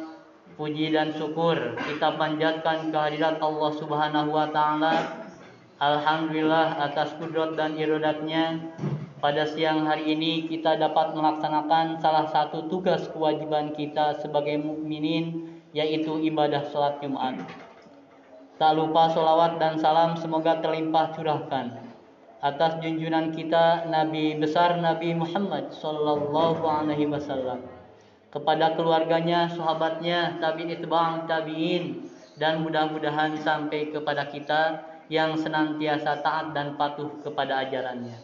puji 0.55 0.95
dan 0.95 1.11
syukur 1.15 1.75
kita 1.75 2.15
panjatkan 2.15 2.95
kehadirat 2.95 3.43
Allah 3.43 3.71
Subhanahu 3.75 4.31
wa 4.31 4.47
taala. 4.55 5.27
Alhamdulillah 5.83 6.79
atas 6.79 7.19
kudrat 7.19 7.59
dan 7.59 7.75
iradatnya 7.75 8.71
pada 9.19 9.43
siang 9.43 9.83
hari 9.91 10.15
ini 10.15 10.47
kita 10.47 10.79
dapat 10.79 11.19
melaksanakan 11.19 11.99
salah 11.99 12.31
satu 12.31 12.71
tugas 12.71 13.11
kewajiban 13.11 13.75
kita 13.75 14.15
sebagai 14.23 14.63
mukminin 14.63 15.51
yaitu 15.75 16.23
ibadah 16.23 16.63
sholat 16.71 17.03
Jumat. 17.03 17.43
Tak 18.55 18.79
lupa 18.79 19.11
sholawat 19.11 19.59
dan 19.59 19.83
salam 19.83 20.15
semoga 20.15 20.63
terlimpah 20.63 21.11
curahkan 21.19 21.75
atas 22.39 22.79
junjungan 22.79 23.35
kita 23.35 23.91
Nabi 23.91 24.39
besar 24.39 24.79
Nabi 24.79 25.11
Muhammad 25.19 25.75
Sallallahu 25.75 26.63
Alaihi 26.63 27.11
Wasallam 27.11 27.74
kepada 28.35 28.75
keluarganya, 28.75 29.47
sahabatnya, 29.47 30.43
tabi'in 30.43 30.75
itba'ang 30.83 31.31
tabi'in 31.31 32.11
dan 32.35 32.67
mudah-mudahan 32.67 33.39
sampai 33.39 33.95
kepada 33.95 34.27
kita 34.27 34.83
yang 35.07 35.39
senantiasa 35.39 36.19
taat 36.19 36.51
dan 36.51 36.75
patuh 36.75 37.23
kepada 37.23 37.63
ajarannya. 37.63 38.19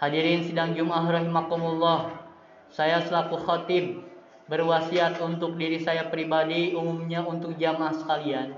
Hadirin 0.00 0.48
sidang 0.48 0.72
Jumat 0.72 1.12
rahimakumullah. 1.12 2.24
Saya 2.72 3.04
selaku 3.04 3.36
khatib 3.44 4.00
berwasiat 4.48 5.20
untuk 5.20 5.60
diri 5.60 5.76
saya 5.76 6.08
pribadi 6.08 6.72
umumnya 6.72 7.20
untuk 7.20 7.60
jamaah 7.60 7.92
sekalian. 7.92 8.56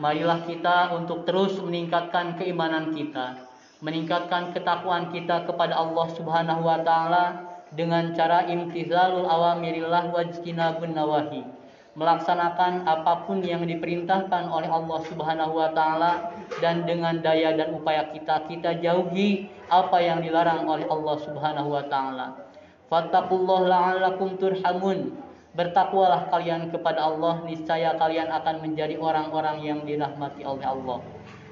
Marilah 0.00 0.40
kita 0.48 0.96
untuk 0.96 1.28
terus 1.28 1.60
meningkatkan 1.60 2.40
keimanan 2.40 2.96
kita, 2.96 3.44
meningkatkan 3.84 4.56
ketakwaan 4.56 5.12
kita 5.12 5.44
kepada 5.44 5.76
Allah 5.76 6.06
Subhanahu 6.16 6.64
wa 6.64 6.80
taala 6.80 7.49
dengan 7.74 8.12
cara 8.14 8.46
imtizalul 8.50 9.26
awamirillah 9.26 10.10
wajtinabun 10.10 10.94
nawahi 10.94 11.60
melaksanakan 11.98 12.86
apa 12.86 13.26
pun 13.26 13.42
yang 13.42 13.66
diperintahkan 13.66 14.46
oleh 14.46 14.70
Allah 14.70 15.00
Subhanahu 15.10 15.58
wa 15.58 15.70
taala 15.74 16.32
dan 16.62 16.86
dengan 16.86 17.18
daya 17.18 17.58
dan 17.58 17.74
upaya 17.74 18.14
kita 18.14 18.46
kita 18.46 18.78
jauhi 18.78 19.50
apa 19.66 19.98
yang 19.98 20.22
dilarang 20.22 20.70
oleh 20.70 20.86
Allah 20.86 21.16
Subhanahu 21.18 21.68
wa 21.74 21.84
taala. 21.90 22.46
Fattaqullaha 22.86 23.66
la'allakum 23.70 24.38
turhamun. 24.38 25.18
Bertakwalah 25.50 26.30
kalian 26.30 26.70
kepada 26.70 27.10
Allah 27.10 27.42
niscaya 27.42 27.98
kalian 27.98 28.30
akan 28.30 28.62
menjadi 28.62 28.94
orang-orang 28.94 29.66
yang 29.66 29.82
dirahmati 29.82 30.46
oleh 30.46 30.62
Allah. 30.62 31.02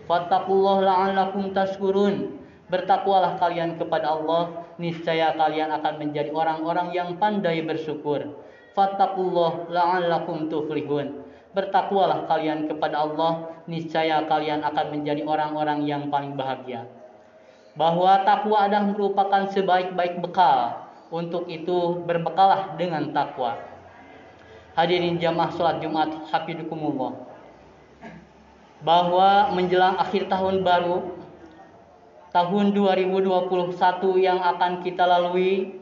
Fattaqullaha 0.06 0.86
la'allakum 0.86 1.50
tashkurun. 1.50 2.38
Bertakwalah 2.70 3.40
kalian 3.42 3.74
kepada 3.80 4.12
Allah, 4.12 4.67
niscaya 4.78 5.34
kalian 5.34 5.74
akan 5.74 5.94
menjadi 5.98 6.30
orang-orang 6.30 6.94
yang 6.94 7.18
pandai 7.18 7.60
bersyukur. 7.66 8.38
Fattaqullaha 8.72 9.68
la'allakum 9.68 10.46
tuflihun. 10.46 11.26
Bertakwalah 11.52 12.30
kalian 12.30 12.70
kepada 12.70 13.02
Allah, 13.02 13.58
niscaya 13.66 14.22
kalian 14.30 14.62
akan 14.62 14.86
menjadi 14.94 15.26
orang-orang 15.26 15.82
yang 15.84 16.06
paling 16.06 16.38
bahagia. 16.38 16.86
Bahwa 17.74 18.22
takwa 18.22 18.66
adalah 18.66 18.94
merupakan 18.94 19.50
sebaik-baik 19.50 20.22
bekal. 20.22 20.86
Untuk 21.08 21.48
itu 21.48 22.04
berbekalah 22.04 22.76
dengan 22.76 23.10
takwa. 23.16 23.56
Hadirin 24.76 25.18
jamaah 25.18 25.50
salat 25.56 25.80
Jumat, 25.80 26.30
hafidukumullah 26.30 27.28
bahwa 28.82 29.50
menjelang 29.54 29.98
akhir 29.98 30.30
tahun 30.30 30.62
baru 30.62 31.17
tahun 32.38 32.70
2021 32.70 33.74
yang 34.22 34.38
akan 34.38 34.86
kita 34.86 35.02
lalui 35.02 35.74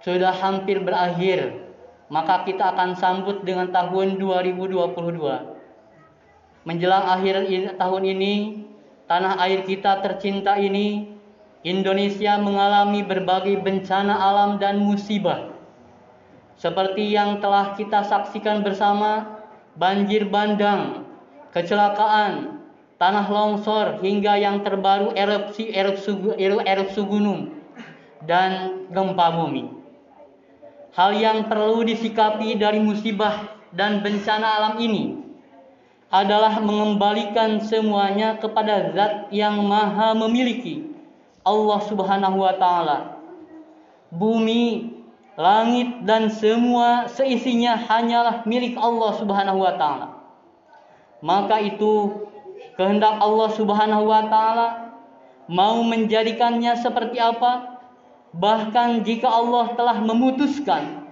sudah 0.00 0.32
hampir 0.32 0.80
berakhir 0.80 1.68
maka 2.08 2.48
kita 2.48 2.72
akan 2.72 2.96
sambut 2.96 3.44
dengan 3.44 3.68
tahun 3.68 4.16
2022 4.16 4.96
menjelang 6.64 7.04
akhir 7.04 7.52
tahun 7.76 8.02
ini 8.16 8.64
tanah 9.04 9.36
air 9.44 9.60
kita 9.68 10.00
tercinta 10.00 10.56
ini 10.56 11.16
Indonesia 11.66 12.38
mengalami 12.38 13.02
berbagai 13.02 13.58
bencana 13.58 14.14
alam 14.14 14.62
dan 14.62 14.78
musibah. 14.78 15.50
Seperti 16.54 17.10
yang 17.10 17.42
telah 17.42 17.74
kita 17.74 18.06
saksikan 18.06 18.62
bersama 18.62 19.42
banjir 19.74 20.30
bandang 20.30 21.02
kecelakaan, 21.50 22.62
tanah 22.96 23.28
longsor 23.28 24.00
hingga 24.00 24.40
yang 24.40 24.64
terbaru 24.64 25.12
erupsi 25.12 25.68
erupsi, 25.68 26.16
erupsi 26.40 27.00
gunung 27.04 27.52
dan 28.24 28.84
gempa 28.88 29.26
bumi. 29.36 29.68
Hal 30.96 31.12
yang 31.12 31.44
perlu 31.44 31.84
disikapi 31.84 32.56
dari 32.56 32.80
musibah 32.80 33.52
dan 33.76 34.00
bencana 34.00 34.48
alam 34.48 34.74
ini 34.80 35.20
adalah 36.08 36.56
mengembalikan 36.64 37.60
semuanya 37.60 38.40
kepada 38.40 38.96
zat 38.96 39.28
yang 39.28 39.60
maha 39.60 40.16
memiliki 40.16 40.88
Allah 41.44 41.80
subhanahu 41.84 42.40
wa 42.40 42.54
ta'ala 42.56 42.98
bumi, 44.08 44.96
langit 45.36 46.06
dan 46.08 46.32
semua 46.32 47.12
seisinya 47.12 47.76
hanyalah 47.76 48.48
milik 48.48 48.78
Allah 48.80 49.12
subhanahu 49.20 49.60
wa 49.60 49.74
ta'ala 49.76 50.08
maka 51.20 51.60
itu 51.60 52.25
kehendak 52.76 53.18
Allah 53.18 53.50
subhanahu 53.56 54.04
wa 54.08 54.22
ta'ala 54.28 54.68
mau 55.48 55.80
menjadikannya 55.82 56.76
seperti 56.78 57.18
apa 57.20 57.80
bahkan 58.36 59.00
jika 59.02 59.26
Allah 59.26 59.72
telah 59.74 59.98
memutuskan 60.04 61.08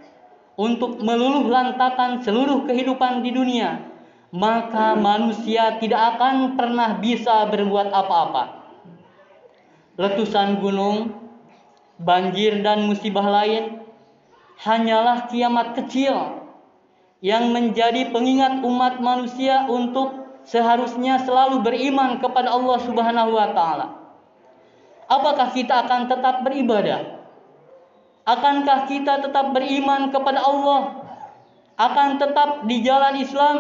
untuk 0.55 1.03
meluluh 1.03 1.49
lantakan 1.49 2.23
seluruh 2.23 2.69
kehidupan 2.69 3.25
di 3.25 3.35
dunia 3.35 3.95
maka 4.35 4.99
manusia 4.99 5.79
tidak 5.79 6.19
akan 6.19 6.59
pernah 6.59 6.99
bisa 6.99 7.47
berbuat 7.55 7.95
apa-apa. 7.95 8.67
Letusan 9.95 10.59
gunung, 10.59 11.15
banjir 12.03 12.59
dan 12.67 12.91
musibah 12.91 13.23
lain 13.23 13.79
hanyalah 14.59 15.31
kiamat 15.31 15.79
kecil 15.79 16.43
yang 17.23 17.55
menjadi 17.55 18.11
pengingat 18.11 18.59
umat 18.67 18.99
manusia 18.99 19.71
untuk 19.71 20.24
seharusnya 20.45 21.21
selalu 21.25 21.65
beriman 21.65 22.21
kepada 22.21 22.53
Allah 22.53 22.79
Subhanahu 22.85 23.33
wa 23.33 23.49
taala. 23.53 23.87
Apakah 25.09 25.53
kita 25.53 25.85
akan 25.85 26.09
tetap 26.09 26.45
beribadah? 26.45 27.21
Akankah 28.25 28.89
kita 28.89 29.21
tetap 29.21 29.53
beriman 29.53 30.09
kepada 30.09 30.41
Allah? 30.41 31.05
Akan 31.77 32.17
tetap 32.17 32.65
di 32.65 32.81
jalan 32.81 33.21
Islam 33.21 33.57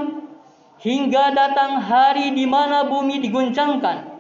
hingga 0.81 1.37
datang 1.37 1.85
hari 1.85 2.33
di 2.33 2.49
mana 2.49 2.89
bumi 2.89 3.21
diguncangkan. 3.21 4.17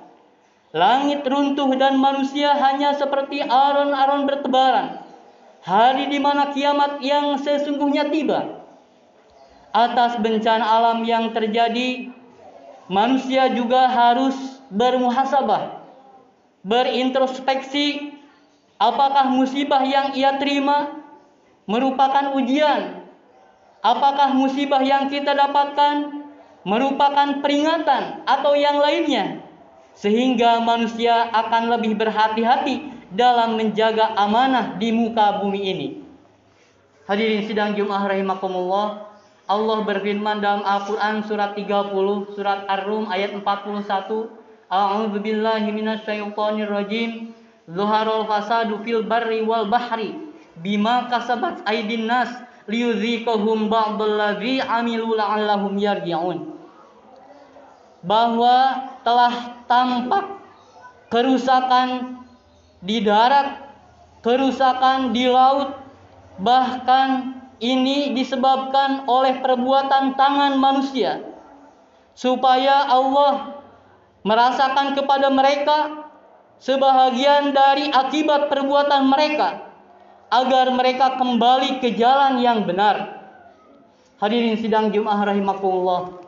Langit 0.74 1.22
runtuh 1.22 1.70
dan 1.78 1.96
manusia 1.96 2.50
hanya 2.58 2.92
seperti 2.98 3.40
aron-aron 3.40 4.26
bertebaran. 4.26 5.06
Hari 5.64 6.12
di 6.12 6.18
mana 6.20 6.52
kiamat 6.52 7.00
yang 7.00 7.40
sesungguhnya 7.40 8.10
tiba. 8.12 8.66
Atas 9.72 10.18
bencana 10.20 10.66
alam 10.66 11.06
yang 11.06 11.32
terjadi, 11.32 12.10
manusia 12.90 13.48
juga 13.52 13.88
harus 13.88 14.36
bermuhasabah, 14.68 15.84
berintrospeksi 16.64 18.16
apakah 18.80 19.28
musibah 19.30 19.84
yang 19.84 20.12
ia 20.16 20.36
terima 20.36 21.04
merupakan 21.64 22.36
ujian, 22.36 23.04
apakah 23.80 24.36
musibah 24.36 24.80
yang 24.84 25.08
kita 25.08 25.32
dapatkan 25.32 26.24
merupakan 26.64 27.44
peringatan 27.44 28.24
atau 28.24 28.56
yang 28.56 28.80
lainnya 28.80 29.44
sehingga 29.94 30.58
manusia 30.64 31.30
akan 31.30 31.78
lebih 31.78 31.94
berhati-hati 31.94 32.90
dalam 33.14 33.54
menjaga 33.54 34.10
amanah 34.18 34.74
di 34.74 34.90
muka 34.90 35.38
bumi 35.38 35.60
ini. 35.70 35.88
Hadirin 37.06 37.46
sidang 37.46 37.78
Jumat 37.78 38.10
rahimakumullah. 38.10 39.13
Allah 39.44 39.84
berfirman 39.84 40.40
dalam 40.40 40.64
Al-Qur'an 40.64 41.20
surat 41.28 41.52
30 41.52 42.32
surat 42.32 42.64
Ar-Rum 42.64 43.12
ayat 43.12 43.36
41, 43.36 44.32
A'udzu 44.72 45.18
billahi 45.20 45.68
minasyaitonir 45.68 46.72
rajim. 46.72 47.36
Zuharul 47.64 48.28
fasadu 48.28 48.84
fil 48.84 49.04
barri 49.04 49.40
wal 49.40 49.68
bahri 49.72 50.16
bima 50.60 51.08
kasabat 51.08 51.64
aydin 51.64 52.04
nas 52.04 52.28
liyuziqahum 52.68 53.72
ba'dallazi 53.72 54.60
amilu 54.60 55.16
la'allahum 55.16 55.72
yarji'un 55.80 56.44
bahwa 58.04 58.84
telah 59.00 59.64
tampak 59.64 60.44
kerusakan 61.08 62.20
di 62.84 63.00
darat, 63.00 63.64
kerusakan 64.20 65.16
di 65.16 65.24
laut, 65.24 65.72
bahkan 66.36 67.40
ini 67.64 68.12
disebabkan 68.12 69.08
oleh 69.08 69.40
perbuatan 69.40 70.12
tangan 70.12 70.60
manusia, 70.60 71.24
supaya 72.12 72.84
Allah 72.92 73.64
merasakan 74.20 74.92
kepada 74.92 75.32
mereka 75.32 75.78
sebahagian 76.60 77.56
dari 77.56 77.88
akibat 77.88 78.52
perbuatan 78.52 79.08
mereka, 79.08 79.72
agar 80.28 80.68
mereka 80.76 81.16
kembali 81.16 81.80
ke 81.80 81.96
jalan 81.96 82.44
yang 82.44 82.68
benar. 82.68 83.24
Hadirin 84.20 84.60
sidang 84.60 84.92
Jumat 84.92 85.24
rahimakumullah. 85.24 86.20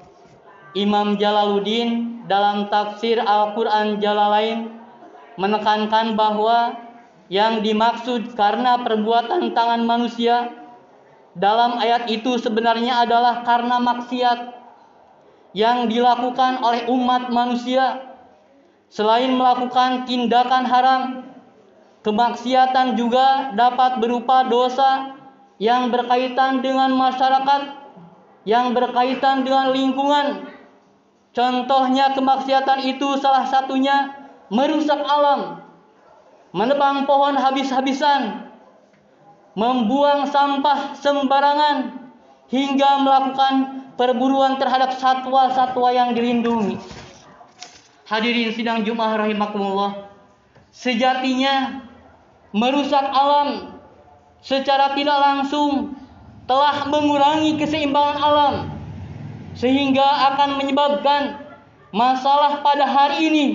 Imam 0.77 1.17
Jalaluddin 1.17 2.21
dalam 2.29 2.69
tafsir 2.69 3.17
Al-Quran 3.17 3.97
Jalalain 3.97 4.69
menekankan 5.41 6.13
bahwa 6.13 6.77
yang 7.33 7.65
dimaksud 7.65 8.37
karena 8.37 8.85
perbuatan 8.85 9.57
tangan 9.57 9.83
manusia 9.89 10.53
dalam 11.37 11.77
ayat 11.77 12.09
itu 12.09 12.41
sebenarnya 12.41 13.05
adalah 13.05 13.45
karena 13.45 13.77
maksiat 13.77 14.57
yang 15.53 15.89
dilakukan 15.89 16.65
oleh 16.65 16.89
umat 16.89 17.29
manusia. 17.29 18.17
Selain 18.89 19.29
melakukan 19.35 20.09
tindakan 20.09 20.65
haram 20.65 21.03
kemaksiatan 22.07 22.97
juga 22.97 23.53
dapat 23.53 24.01
berupa 24.01 24.49
dosa 24.49 25.19
yang 25.61 25.93
berkaitan 25.93 26.65
dengan 26.65 26.95
masyarakat 26.95 27.85
yang 28.47 28.73
berkaitan 28.73 29.43
dengan 29.43 29.75
lingkungan. 29.75 30.55
Contohnya 31.35 32.17
kemaksiatan 32.17 32.81
itu 32.87 33.19
salah 33.21 33.45
satunya 33.45 34.15
merusak 34.49 35.03
alam, 35.03 35.67
menebang 36.55 37.05
pohon 37.05 37.37
habis-habisan, 37.37 38.46
membuang 39.57 40.29
sampah 40.29 40.95
sembarangan, 41.01 42.07
hingga 42.53 43.03
melakukan 43.03 43.55
perburuan 43.97 44.61
terhadap 44.61 44.95
satwa-satwa 45.01 45.89
yang 45.91 46.13
dilindungi. 46.13 46.79
Hadirin 48.07 48.55
sidang 48.55 48.87
Jumat 48.87 49.19
rahimakumullah. 49.19 50.13
Sejatinya 50.71 51.83
merusak 52.55 53.03
alam 53.03 53.81
secara 54.45 54.95
tidak 54.95 55.19
langsung 55.19 55.97
telah 56.47 56.87
mengurangi 56.87 57.59
keseimbangan 57.59 58.19
alam 58.23 58.55
sehingga 59.57 60.05
akan 60.31 60.61
menyebabkan 60.61 61.43
masalah 61.91 62.61
pada 62.61 62.85
hari 62.87 63.33
ini, 63.33 63.47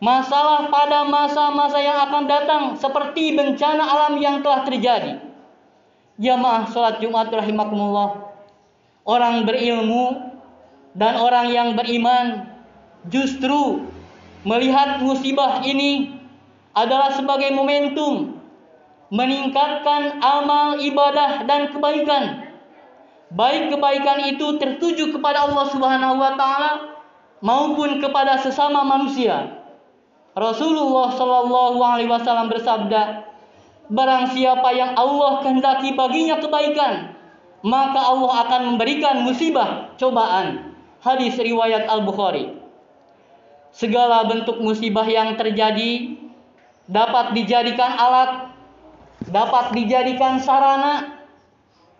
masalah 0.00 0.72
pada 0.72 1.04
masa-masa 1.06 1.78
yang 1.78 2.00
akan 2.08 2.24
datang 2.24 2.62
seperti 2.80 3.36
bencana 3.36 3.84
alam 3.84 4.16
yang 4.18 4.40
telah 4.40 4.64
terjadi. 4.64 5.20
Jamaah 6.20 6.68
salat 6.72 7.00
Jumat 7.00 7.28
rahimakumullah. 7.28 8.32
Orang 9.04 9.48
berilmu 9.48 10.32
dan 10.92 11.16
orang 11.16 11.52
yang 11.52 11.68
beriman 11.76 12.48
justru 13.08 13.88
melihat 14.44 15.00
musibah 15.00 15.64
ini 15.64 16.16
adalah 16.76 17.16
sebagai 17.16 17.52
momentum 17.52 18.36
meningkatkan 19.08 20.20
amal 20.22 20.78
ibadah 20.78 21.44
dan 21.48 21.72
kebaikan 21.72 22.50
baik 23.30 23.70
kebaikan 23.70 24.26
itu 24.26 24.58
tertuju 24.58 25.14
kepada 25.14 25.46
Allah 25.46 25.70
Subhanahu 25.70 26.18
wa 26.18 26.34
taala 26.34 26.72
maupun 27.40 28.02
kepada 28.02 28.42
sesama 28.42 28.82
manusia. 28.82 29.59
Rasulullah 30.40 31.12
Shallallahu 31.12 31.78
alaihi 31.84 32.08
wasallam 32.08 32.48
bersabda, 32.48 33.28
barang 33.92 34.32
siapa 34.32 34.72
yang 34.72 34.96
Allah 34.96 35.44
kehendaki 35.44 35.92
baginya 35.92 36.40
kebaikan, 36.40 37.12
maka 37.60 38.00
Allah 38.00 38.48
akan 38.48 38.60
memberikan 38.72 39.20
musibah, 39.20 39.92
cobaan. 40.00 40.72
Hadis 41.04 41.36
riwayat 41.36 41.84
Al-Bukhari. 41.92 42.56
Segala 43.76 44.24
bentuk 44.24 44.64
musibah 44.64 45.04
yang 45.04 45.36
terjadi 45.36 46.16
dapat 46.88 47.36
dijadikan 47.36 48.00
alat, 48.00 48.56
dapat 49.28 49.76
dijadikan 49.76 50.40
sarana 50.40 51.20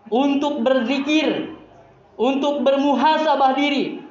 untuk 0.09 0.65
berzikir, 0.65 1.53
untuk 2.17 2.65
bermuhasabah 2.65 3.53
diri, 3.53 4.01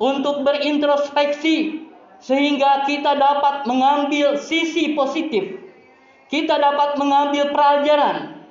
untuk 0.00 0.40
berintrospeksi 0.40 1.77
sehingga 2.18 2.84
kita 2.86 3.14
dapat 3.14 3.66
mengambil 3.66 4.38
sisi 4.38 4.94
positif. 4.94 5.58
Kita 6.28 6.60
dapat 6.60 7.00
mengambil 7.00 7.50
pelajaran, 7.56 8.44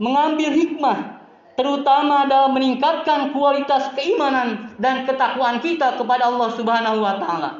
mengambil 0.00 0.48
hikmah 0.54 1.20
terutama 1.58 2.24
dalam 2.30 2.56
meningkatkan 2.56 3.34
kualitas 3.34 3.90
keimanan 3.92 4.72
dan 4.80 5.04
ketakwaan 5.04 5.60
kita 5.60 5.98
kepada 5.98 6.30
Allah 6.30 6.48
Subhanahu 6.54 7.04
wa 7.04 7.18
taala. 7.20 7.50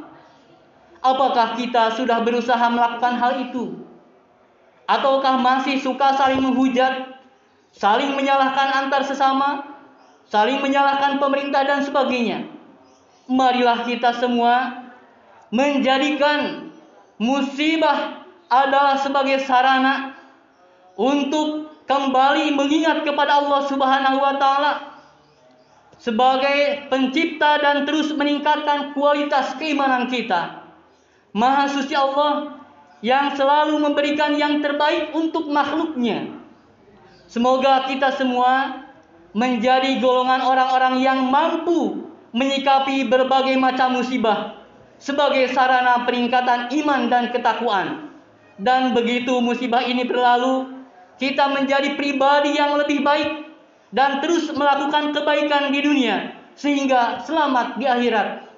Apakah 1.04 1.58
kita 1.58 1.94
sudah 1.98 2.24
berusaha 2.24 2.64
melakukan 2.70 3.18
hal 3.18 3.44
itu? 3.50 3.84
Ataukah 4.88 5.36
masih 5.36 5.76
suka 5.84 6.16
saling 6.16 6.40
menghujat 6.40 7.18
saling 7.76 8.16
menyalahkan 8.16 8.86
antar 8.86 9.04
sesama, 9.04 9.76
saling 10.28 10.58
menyalahkan 10.64 11.20
pemerintah 11.20 11.62
dan 11.66 11.84
sebagainya. 11.84 12.48
marilah 13.28 13.84
kita 13.84 14.16
semua 14.16 14.87
menjadikan 15.48 16.68
musibah 17.16 18.24
adalah 18.48 18.96
sebagai 19.00 19.44
sarana 19.44 20.16
untuk 20.96 21.72
kembali 21.88 22.52
mengingat 22.52 23.04
kepada 23.04 23.44
Allah 23.44 23.60
Subhanahu 23.68 24.18
wa 24.20 24.34
taala 24.36 24.72
sebagai 25.98 26.88
pencipta 26.92 27.58
dan 27.58 27.88
terus 27.88 28.12
meningkatkan 28.14 28.94
kualitas 28.94 29.56
keimanan 29.58 30.06
kita. 30.06 30.68
Maha 31.34 31.68
suci 31.68 31.92
Allah 31.92 32.60
yang 33.04 33.34
selalu 33.34 33.78
memberikan 33.78 34.34
yang 34.38 34.62
terbaik 34.62 35.12
untuk 35.12 35.50
makhluknya. 35.50 36.38
Semoga 37.28 37.84
kita 37.84 38.16
semua 38.16 38.84
menjadi 39.36 40.00
golongan 40.00 40.40
orang-orang 40.40 41.04
yang 41.04 41.28
mampu 41.28 42.08
menyikapi 42.32 43.04
berbagai 43.06 43.54
macam 43.60 44.00
musibah 44.00 44.58
sebagai 44.98 45.50
sarana 45.54 46.04
peningkatan 46.04 46.70
iman 46.82 47.10
dan 47.10 47.30
ketakwaan. 47.30 48.10
Dan 48.58 48.90
begitu 48.90 49.38
musibah 49.38 49.86
ini 49.86 50.02
berlalu, 50.02 50.82
kita 51.18 51.50
menjadi 51.50 51.94
pribadi 51.94 52.58
yang 52.58 52.74
lebih 52.78 53.06
baik 53.06 53.50
dan 53.94 54.18
terus 54.22 54.50
melakukan 54.50 55.14
kebaikan 55.14 55.70
di 55.70 55.80
dunia 55.82 56.34
sehingga 56.58 57.22
selamat 57.22 57.78
di 57.78 57.86
akhirat. 57.86 58.50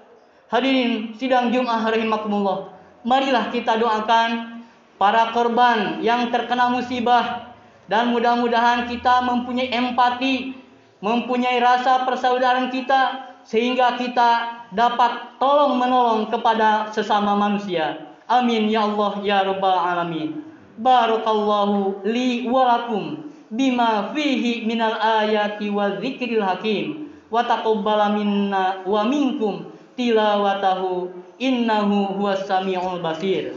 Hadirin 0.50 1.14
sidang 1.14 1.52
Jumat 1.52 1.86
rahimakumullah. 1.86 2.74
Marilah 3.06 3.48
kita 3.52 3.80
doakan 3.80 4.60
para 5.00 5.32
korban 5.32 6.04
yang 6.04 6.28
terkena 6.28 6.68
musibah 6.68 7.54
dan 7.88 8.12
mudah-mudahan 8.12 8.88
kita 8.88 9.24
mempunyai 9.24 9.72
empati, 9.72 10.59
mempunyai 11.00 11.60
rasa 11.60 12.04
persaudaraan 12.04 12.68
kita 12.68 13.32
sehingga 13.44 13.96
kita 13.96 14.62
dapat 14.70 15.40
tolong 15.40 15.80
menolong 15.80 16.28
kepada 16.28 16.92
sesama 16.92 17.34
manusia. 17.34 18.12
Amin 18.30 18.70
ya 18.70 18.86
Allah 18.86 19.12
ya 19.24 19.38
rabbal 19.42 19.74
alamin. 19.74 20.44
Barakallahu 20.80 22.06
li 22.06 22.46
wa 22.46 22.78
lakum 22.78 23.26
bima 23.50 24.14
fihi 24.14 24.64
minal 24.64 24.96
ayati 24.96 25.66
wa 25.66 25.98
dzikril 25.98 26.40
hakim 26.40 27.10
wa 27.26 27.42
taqabbala 27.42 28.14
minna 28.14 28.86
wa 28.86 29.02
minkum 29.02 29.66
tilawatahu 29.98 31.10
innahu 31.42 32.16
huwas 32.16 32.46
samiul 32.46 33.02
basir. 33.02 33.56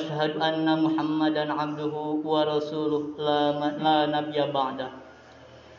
asyhadu 0.00 0.40
anna 0.40 0.72
Muhammadan 0.72 1.52
abduhu 1.52 2.24
wa 2.24 2.48
rasuluh 2.48 3.12
la, 3.20 3.52
la 3.76 4.08
nabiyya. 4.08 4.88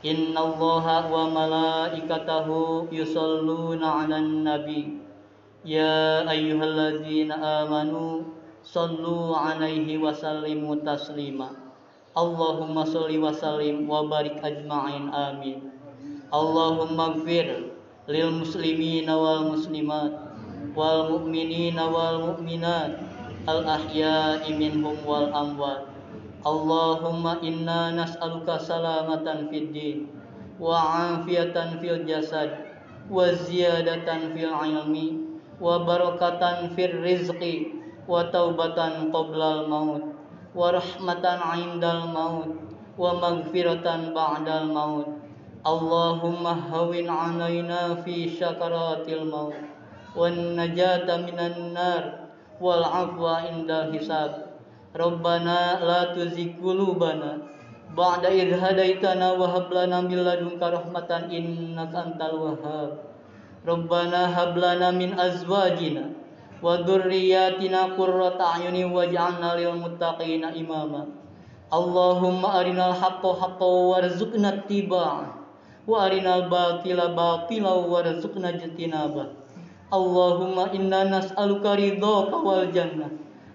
Inna 0.05 0.37
Allaha 0.37 1.09
wa 1.09 1.25
malaikatahu 1.33 2.93
yusalluna 2.93 4.05
'alan 4.05 4.45
nabi. 4.45 5.01
Ya 5.65 6.21
ayyuhalladzina 6.29 7.65
amanu 7.65 8.29
sallu 8.61 9.33
'alaihi 9.33 9.97
wa. 9.97 10.13
Allahumma 12.13 12.85
shalli 12.85 13.17
wa 13.17 13.33
sallim 13.33 13.89
wa 13.89 14.05
ajma'in 14.45 15.09
amin. 15.09 15.73
Allahumma 16.29 17.17
gfir 17.17 17.73
lil 23.47 23.63
muslimina 23.63 23.63
wal 23.63 23.63
muslimat 23.63 23.63
wal 23.63 23.63
mu'minina 23.63 24.27
wal 24.27 24.27
mu'minat 24.27 24.43
al 24.43 24.43
ahya'i 24.43 24.51
minhum 24.59 24.97
wal 25.07 25.31
amwat 25.31 25.79
Allahumma 26.43 27.39
inna 27.39 27.95
nas'aluka 27.95 28.59
salamatan 28.59 29.47
fid 29.47 29.71
din 29.71 30.11
wa 30.59 30.75
afiatan 31.15 31.79
fil 31.79 32.03
jasad 32.03 32.51
wa 33.07 33.31
ziyadatan 33.31 34.35
fil 34.35 34.51
ilmi 34.51 35.39
wa 35.63 35.79
barakatan 35.87 36.75
fil 36.75 36.99
rizqi 36.99 37.71
wa 38.03 38.27
taubatan 38.27 39.15
qoblal 39.15 39.65
maut 39.71 40.03
wa 40.51 40.75
rahmatan 40.75 41.39
indal 41.55 42.03
maut 42.11 42.51
wa 42.99 43.15
magfiratan 43.15 44.11
ba'dal 44.11 44.67
maut. 44.73 45.07
Allahumma 45.63 46.51
hawin 46.67 47.07
alaina 47.07 47.95
fi 48.03 48.27
syakaratil 48.27 49.23
maut 49.23 49.55
wan 50.15 50.55
najata 50.59 51.23
minan 51.23 51.71
nar 51.71 52.26
wal 52.57 52.83
afwa 52.83 53.45
indal 53.49 53.93
hisab. 53.93 54.49
Rabbana 54.97 55.77
la 55.83 56.13
tuzigh 56.13 56.57
qulubana 56.57 57.37
ba'da 57.93 58.33
idh 58.33 58.57
hadaitana 58.57 59.37
wa 59.37 59.45
hab 59.45 59.69
lana 59.69 60.01
min 60.01 60.25
ladunka 60.25 60.73
rahmatan 60.73 61.29
innaka 61.29 62.11
antal 62.11 62.35
wahhab. 62.41 62.89
Rabbana 63.61 64.33
hab 64.33 64.57
lana 64.57 64.89
min 64.89 65.13
azwajina 65.13 66.13
wa 66.61 66.81
dzurriyyatina 66.81 67.93
qurrata 67.93 68.57
a'yuni 68.57 68.89
waj'alna 68.89 69.53
lil 69.53 69.77
muttaqina 69.77 70.53
imama. 70.57 71.05
Allahumma 71.69 72.63
arinal 72.63 72.95
haqqo 72.95 73.37
haqqo 73.37 73.91
warzuqna 73.91 74.63
ittiba'ah 74.63 75.37
wa 75.87 76.03
arinal 76.03 76.47
batila 76.47 77.11
batila 77.11 77.75
warzuqna 77.85 78.55
ijtinabah 78.55 79.46
Allahumma 79.87 80.67
inna 80.75 81.07
nas'aluka 81.07 81.79
ridhaka 81.79 82.35
wal 82.43 82.67
jannah 82.75 83.07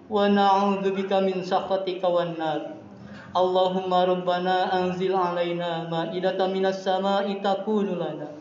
wa 0.09 0.25
na'udzubika 0.25 1.21
min 1.21 1.45
sakhatika 1.45 2.09
wan 2.09 2.33
nar. 2.41 2.73
Allahumma 3.37 4.01
rabbana 4.09 4.73
anzil 4.73 5.13
alaina 5.13 5.85
ma'idatan 5.93 6.49
minas 6.49 6.81
sama'i 6.81 7.37
takunu 7.37 8.01
lana 8.01 8.33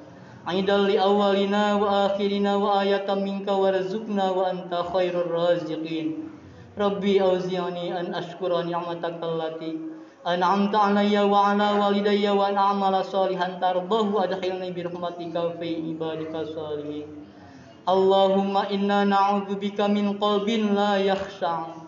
aidan 0.48 0.88
li 0.88 0.96
awwalina 0.96 1.76
wa 1.76 2.08
akhirina 2.08 2.56
wa 2.56 2.80
ayatan 2.80 3.24
minka 3.28 3.52
warzuqna 3.52 4.32
wa 4.32 4.48
anta 4.48 4.88
khairur 4.88 5.28
raziqin. 5.28 6.32
Rabbi 6.72 7.20
auzi'ni 7.20 7.92
an 7.92 8.16
ashkura 8.16 8.64
ni'mataka 8.64 9.20
allati 9.20 9.76
an'amta 10.24 10.96
alayya 10.96 11.28
wa 11.28 11.52
ala 11.52 11.76
walidayya 11.76 12.32
wa 12.32 12.48
an 12.48 12.56
a'mala 12.56 13.04
salihan 13.04 13.60
tardahu 13.60 14.16
adkhilni 14.16 14.72
bi 14.72 14.80
rahmatika 14.80 15.60
fi 15.60 15.92
ibadika 15.92 16.48
salihin. 16.48 17.28
Allahumma 17.82 18.70
inna 18.70 19.02
na'udzubika 19.02 19.90
min 19.90 20.14
qalbin 20.22 20.70
la 20.74 21.02
yakhsha' 21.02 21.82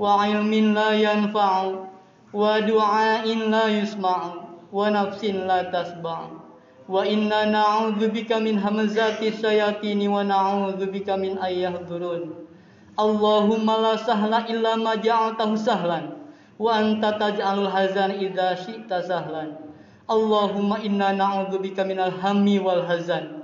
wa 0.00 0.24
ilmin 0.24 0.72
la 0.72 0.96
yanfa'u 0.96 1.84
wa 2.32 2.60
du'ain 2.64 3.50
la 3.52 3.68
yusma'u 3.68 4.48
wa 4.72 4.88
nafsin 4.88 5.44
la 5.44 5.68
tasba' 5.68 6.32
wa 6.88 7.04
inna 7.04 7.44
na'udzubika 7.52 8.40
min 8.40 8.56
hamazati 8.56 9.28
syayatin 9.36 10.08
wa 10.08 10.24
na'udzubika 10.24 11.20
min 11.20 11.36
ayyahdurun 11.36 12.32
Allahumma 12.96 13.76
la 13.76 13.94
sahla 14.00 14.48
illa 14.48 14.72
ma 14.80 14.96
ja'altahu 14.96 15.52
sahlan 15.52 16.16
wa 16.56 16.80
anta 16.80 17.12
taj'alul 17.20 17.68
hazan 17.68 18.16
idza 18.16 18.56
syi'ta 18.56 19.04
sahlan. 19.04 19.52
Allahumma 20.08 20.80
inna 20.80 21.12
na'udzubika 21.12 21.84
minal 21.84 22.08
hammi 22.24 22.56
wal 22.56 22.88
hazan 22.88 23.35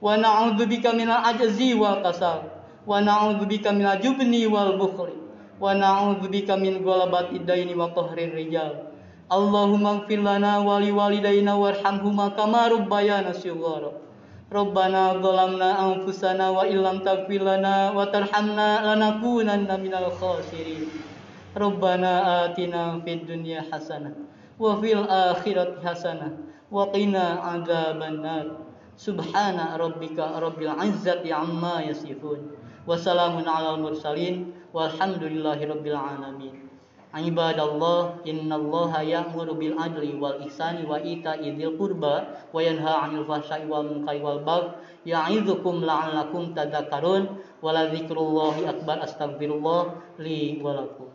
wa 0.00 0.16
na'udzubika 0.16 0.96
minal 0.96 1.20
ajzi 1.24 1.76
wal 1.76 2.00
kasal 2.00 2.48
wa 2.88 3.00
na'udzubika 3.00 3.72
minal 3.72 4.00
jubni 4.00 4.48
wal 4.48 4.80
bukhli 4.80 5.12
wa 5.60 5.76
na'udzubika 5.76 6.56
min 6.56 6.80
ghalabati 6.80 7.44
daini 7.44 7.76
wa 7.76 7.92
qahrir 7.92 8.32
rijal. 8.32 8.88
Allahumma 9.30 10.02
ighfir 10.02 10.24
lana 10.24 10.58
wa 10.64 10.80
li 10.82 10.90
walidayna 10.90 11.54
warhamhuma 11.54 12.34
kama 12.34 12.66
rabbayana 12.72 13.30
shighara. 13.30 13.94
Rabbana 14.50 15.14
zalamna 15.22 15.78
anfusana 15.78 16.50
wa 16.50 16.66
illam 16.66 17.06
taghfir 17.06 17.38
lana 17.44 17.94
wa 17.94 18.10
tarhamna 18.10 18.82
lanakunanna 18.82 19.78
minal 19.78 20.10
khasirin. 20.18 20.90
Rabbana 21.54 22.50
atina 22.50 22.98
fid 23.04 23.28
dunya 23.28 23.62
hasanah 23.70 24.16
wa 24.58 24.80
fil 24.82 25.06
akhirati 25.06 25.78
hasanah 25.78 26.34
wa 26.70 26.90
qina 26.90 27.38
adzaban 27.54 28.22
nar 28.22 28.69
Subhana 29.00 29.80
rabbika 29.80 30.36
rabbil 30.36 30.76
izzati 30.84 31.32
amma 31.32 31.80
yasifun. 31.80 32.52
Wassalamun 32.84 33.48
alal 33.48 33.80
mursalin 33.80 34.52
walhamdulillahi 34.76 35.64
rabbil 35.72 35.96
alamin. 35.96 36.68
Ibadallah 37.16 38.20
innallaha 38.28 39.00
ya'muru 39.00 39.56
bil 39.56 39.74
adli 39.80 40.20
wal 40.20 40.36
ihsani 40.44 40.84
wa 40.84 41.00
ita'i 41.00 41.56
dzil 41.56 41.80
qurba 41.80 42.44
wa 42.52 42.60
yanha 42.60 43.08
'anil 43.08 43.24
fahsya'i 43.24 43.64
wal 43.66 43.88
munkari 43.88 44.20
wal 44.20 44.44
baghi 44.44 44.76
ya'idzukum 45.08 45.80
la'allakum 45.80 46.52
tadhakkarun 46.52 47.40
wa 47.64 47.72
la 47.72 47.88
akbar 47.88 48.96
astaghfirullah 49.00 49.96
li 50.20 50.60
wa 50.60 50.76
lakum 50.76 51.08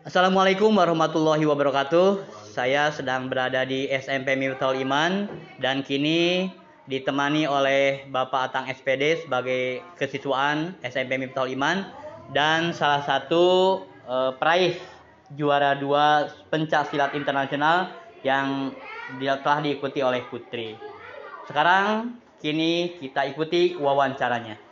Assalamualaikum 0.00 0.72
warahmatullahi 0.72 1.44
wabarakatuh. 1.44 2.39
Saya 2.50 2.90
sedang 2.90 3.30
berada 3.30 3.62
di 3.62 3.86
SMP 3.86 4.34
Miftahul 4.34 4.82
Iman 4.82 5.30
dan 5.62 5.86
kini 5.86 6.50
ditemani 6.90 7.46
oleh 7.46 8.02
Bapak 8.10 8.50
Atang 8.50 8.66
SPD 8.66 9.22
sebagai 9.22 9.86
kesiswaan 9.94 10.74
SMP 10.82 11.14
Miftahul 11.14 11.54
Iman 11.54 11.86
dan 12.34 12.74
salah 12.74 13.06
satu 13.06 13.78
eh, 14.02 14.34
peraih 14.34 14.74
juara 15.38 15.78
dua 15.78 16.26
pencak 16.50 16.90
silat 16.90 17.14
internasional 17.14 17.94
yang 18.26 18.74
telah 19.46 19.62
diikuti 19.62 20.02
oleh 20.02 20.26
Putri. 20.26 20.74
Sekarang 21.46 22.18
kini 22.42 22.98
kita 22.98 23.30
ikuti 23.30 23.78
wawancaranya. 23.78 24.69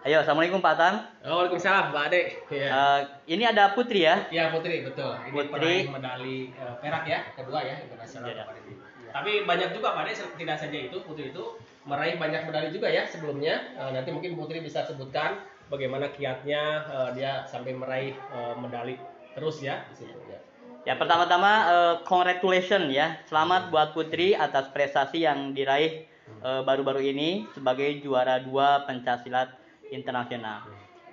Ayo, 0.00 0.24
assalamualaikum 0.24 0.64
Pak 0.64 0.80
Atang. 0.80 0.96
Waalaikumsalam, 1.20 1.92
Mbak 1.92 2.04
Ade. 2.08 2.22
Iya. 2.48 2.68
Eh, 2.72 3.00
ini 3.36 3.44
ada 3.44 3.76
Putri 3.76 4.08
ya. 4.08 4.24
Ya 4.32 4.48
Putri, 4.48 4.80
betul. 4.80 5.12
Ini 5.28 5.36
Putri. 5.44 5.74
medali 5.92 6.48
eh, 6.56 6.74
perak 6.80 7.04
ya, 7.04 7.20
kedua 7.36 7.60
ya 7.60 7.76
internasional 7.84 8.32
Iya. 8.32 8.48
kemarin 8.48 8.62
ini. 8.64 8.74
Tapi 9.12 9.32
banyak 9.44 9.68
juga 9.76 9.92
Pak 9.92 10.02
Ade, 10.08 10.12
tidak 10.40 10.56
saja 10.56 10.78
itu 10.80 10.96
Putri 11.04 11.28
itu 11.28 11.44
meraih 11.84 12.16
banyak 12.16 12.48
medali 12.48 12.72
juga 12.72 12.88
ya 12.88 13.04
sebelumnya. 13.04 13.60
Eh, 13.76 13.90
nanti 13.92 14.08
mungkin 14.08 14.40
Putri 14.40 14.64
bisa 14.64 14.88
sebutkan 14.88 15.44
bagaimana 15.68 16.08
kiatnya 16.16 16.62
eh, 16.88 17.08
dia 17.20 17.44
sampai 17.44 17.76
meraih 17.76 18.16
eh, 18.16 18.54
medali 18.56 18.96
terus 19.36 19.60
ya 19.60 19.84
di 19.92 20.00
situ 20.00 20.16
ya. 20.32 20.40
Ya 20.88 20.96
pertama-tama 20.96 21.52
eh, 21.68 21.94
congratulations 22.08 22.88
ya. 22.88 23.20
Selamat 23.28 23.68
buat 23.68 23.92
Putri 23.92 24.32
atas 24.32 24.72
prestasi 24.72 25.28
yang 25.28 25.52
diraih 25.52 26.08
baru-baru 26.40 27.02
ini 27.04 27.44
sebagai 27.52 28.00
juara 28.00 28.38
dua 28.40 28.86
pencaksilat 28.88 29.50
internasional. 29.90 30.66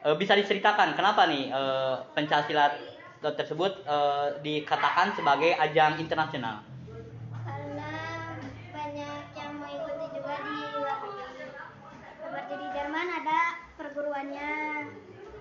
Eh, 0.06 0.16
bisa 0.16 0.38
diceritakan 0.38 0.94
kenapa 0.94 1.26
nih 1.28 1.50
eh, 1.50 1.96
pencaksilat 2.14 2.74
tersebut 3.20 3.84
eh, 3.84 4.28
dikatakan 4.46 5.18
sebagai 5.18 5.58
ajang 5.58 5.98
internasional? 6.00 6.64
karena 7.48 7.94
banyak 8.74 9.24
yang 9.34 9.54
mengikuti 9.58 10.06
juga 10.14 10.36
di 10.42 10.60
seperti 12.18 12.54
di 12.58 12.68
Jerman 12.76 13.08
ada 13.24 13.40
perguruannya 13.80 14.52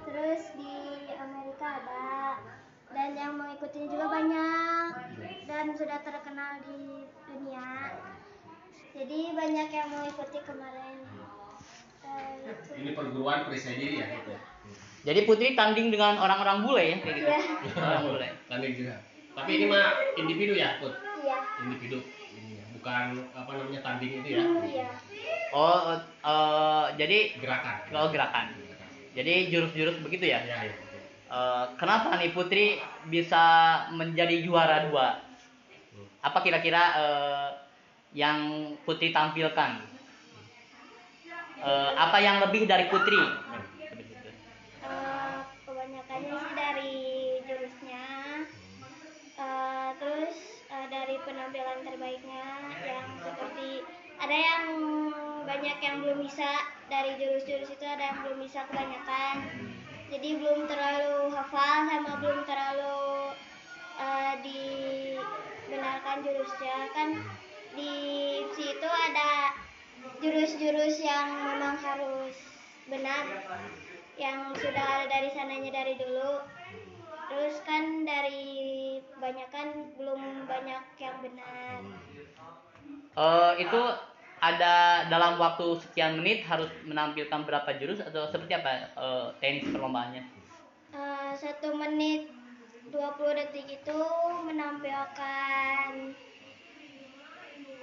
terus 0.07 0.43
di 0.55 0.77
Amerika 1.19 1.67
ada 1.83 2.41
dan 2.95 3.11
yang 3.19 3.33
mengikutinya 3.37 3.89
juga 3.91 4.07
banyak 4.09 4.89
dan 5.51 5.65
sudah 5.75 5.99
terkenal 6.01 6.53
di 6.65 7.05
dunia 7.29 7.71
jadi 8.97 9.21
banyak 9.37 9.69
yang 9.77 9.89
mengikuti 9.93 10.39
kemarin. 10.41 11.26
Ini 12.77 12.91
perguruan 12.93 13.49
presiden 13.49 13.99
ya 13.99 14.07
gitu. 14.13 14.35
Jadi 15.07 15.21
Putri 15.23 15.55
tanding 15.55 15.89
dengan 15.89 16.19
orang-orang 16.19 16.67
bule 16.67 16.83
ya 16.83 16.97
kayak 16.99 17.15
gitu. 17.17 17.31
Iya. 17.31 17.41
Orang 17.79 18.03
bule. 18.11 18.29
Tanding 18.51 18.73
juga. 18.75 18.97
Tapi 19.37 19.51
ini 19.53 19.65
mah 19.69 19.87
individu 20.17 20.55
ya, 20.57 20.81
Put. 20.83 20.95
iya 21.23 21.37
Individu. 21.63 21.99
Ini 22.35 22.53
ya. 22.59 22.65
Bukan 22.75 23.05
apa 23.31 23.51
namanya 23.55 23.81
tanding 23.85 24.13
itu 24.19 24.29
ya. 24.35 24.43
iya 24.67 24.87
Oh 25.55 25.95
eh, 26.03 26.87
jadi 26.99 27.19
Gerakan. 27.39 27.77
kalau 27.89 28.09
gerakan. 28.11 28.47
Jadi 29.17 29.49
jurus-jurus 29.49 29.97
begitu 30.05 30.29
ya? 30.29 30.43
Ya, 30.45 30.59
ya. 30.69 30.75
Eh, 31.27 31.65
kenapa 31.79 32.19
nih 32.19 32.31
Putri 32.35 32.79
bisa 33.09 33.43
menjadi 33.91 34.43
juara 34.43 34.87
dua? 34.91 35.23
Apa 36.21 36.43
kira-kira 36.43 36.83
eh, 36.99 37.49
yang 38.13 38.39
Putri 38.83 39.15
tampilkan? 39.15 39.96
Eh, 41.67 41.91
apa 41.99 42.23
yang 42.23 42.39
lebih 42.47 42.71
dari 42.71 42.87
Putri? 42.87 43.19
Eh, 44.87 45.39
kebanyakannya 45.67 46.35
sih 46.39 46.53
dari 46.55 46.95
jurusnya. 47.43 48.07
Eh, 49.35 49.91
terus 49.99 50.63
eh, 50.71 50.87
dari 50.87 51.19
penampilan 51.27 51.83
terbaiknya 51.83 52.71
yang 52.87 53.07
seperti 53.19 53.83
ada 54.23 54.37
yang 54.39 54.65
banyak 55.43 55.79
yang 55.83 56.07
belum 56.07 56.23
bisa 56.23 56.47
dari 56.87 57.19
jurus-jurus 57.19 57.75
itu 57.75 57.83
ada 57.83 58.15
yang 58.15 58.19
belum 58.23 58.47
bisa 58.47 58.63
kebanyakan. 58.71 59.35
Jadi 60.07 60.39
belum 60.39 60.71
terlalu 60.71 61.35
hafal 61.35 61.91
sama 61.91 62.15
belum 62.23 62.47
terlalu 62.47 63.35
eh, 63.99 64.35
dibenarkan 64.39 66.23
jurusnya. 66.23 66.95
Kan 66.95 67.27
di 67.75 67.99
situ 68.55 68.87
ada 68.87 69.66
jurus-jurus 70.23 70.97
yang 71.03 71.29
memang 71.45 71.77
harus 71.77 72.37
benar 72.87 73.25
yang 74.17 74.55
sudah 74.57 74.85
ada 74.85 75.07
dari 75.11 75.29
sananya 75.33 75.71
dari 75.71 75.95
dulu 76.01 76.41
terus 77.27 77.61
kan 77.67 78.07
dari 78.07 78.45
banyak 79.19 79.49
kan 79.51 79.69
belum 79.99 80.47
banyak 80.47 80.83
yang 80.97 81.17
benar 81.21 81.83
Eh, 83.17 83.53
itu 83.65 83.81
ada 84.45 85.09
dalam 85.09 85.41
waktu 85.41 85.81
sekian 85.81 86.21
menit 86.21 86.45
harus 86.45 86.69
menampilkan 86.85 87.49
berapa 87.49 87.81
jurus 87.81 88.05
atau 88.05 88.29
seperti 88.29 88.53
apa 88.61 88.93
eh, 88.93 89.27
teknik 89.41 89.73
perlombaannya? 89.73 90.23
Eh, 90.93 91.33
satu 91.33 91.73
menit 91.73 92.29
20 92.93 93.39
detik 93.41 93.67
itu 93.73 94.01
menampilkan 94.45 96.13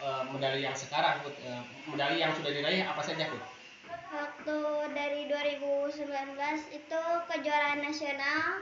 eh, 0.00 0.22
medali 0.32 0.64
yang 0.64 0.72
sekarang, 0.72 1.20
Put. 1.20 1.36
Eh, 1.44 1.62
medali 1.84 2.24
yang 2.24 2.32
sudah 2.32 2.50
diraih 2.50 2.82
apa 2.88 3.02
saja, 3.04 3.28
Put? 3.28 3.42
waktu 4.12 4.60
dari 4.92 5.24
2019 5.24 6.04
itu 6.68 7.02
kejuaraan 7.32 7.80
nasional 7.80 8.60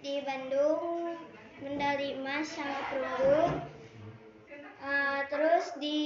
di 0.00 0.24
Bandung 0.24 1.20
medali 1.60 2.16
emas 2.16 2.48
sama 2.48 2.80
perunggu 2.88 3.60
Eh, 4.86 5.20
terus 5.34 5.74
di 5.82 5.98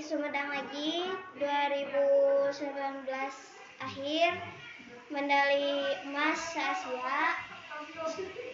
Sumedang 0.00 0.48
lagi 0.48 1.04
2019 1.36 3.04
akhir 3.82 4.30
medali 5.10 5.74
emas 6.06 6.54
Asia. 6.54 7.34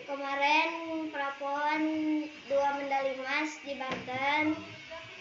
Kemarin 0.08 0.68
prapon 1.12 1.80
dua 2.48 2.68
medali 2.80 3.12
emas 3.20 3.60
di 3.60 3.76
Banten. 3.76 4.56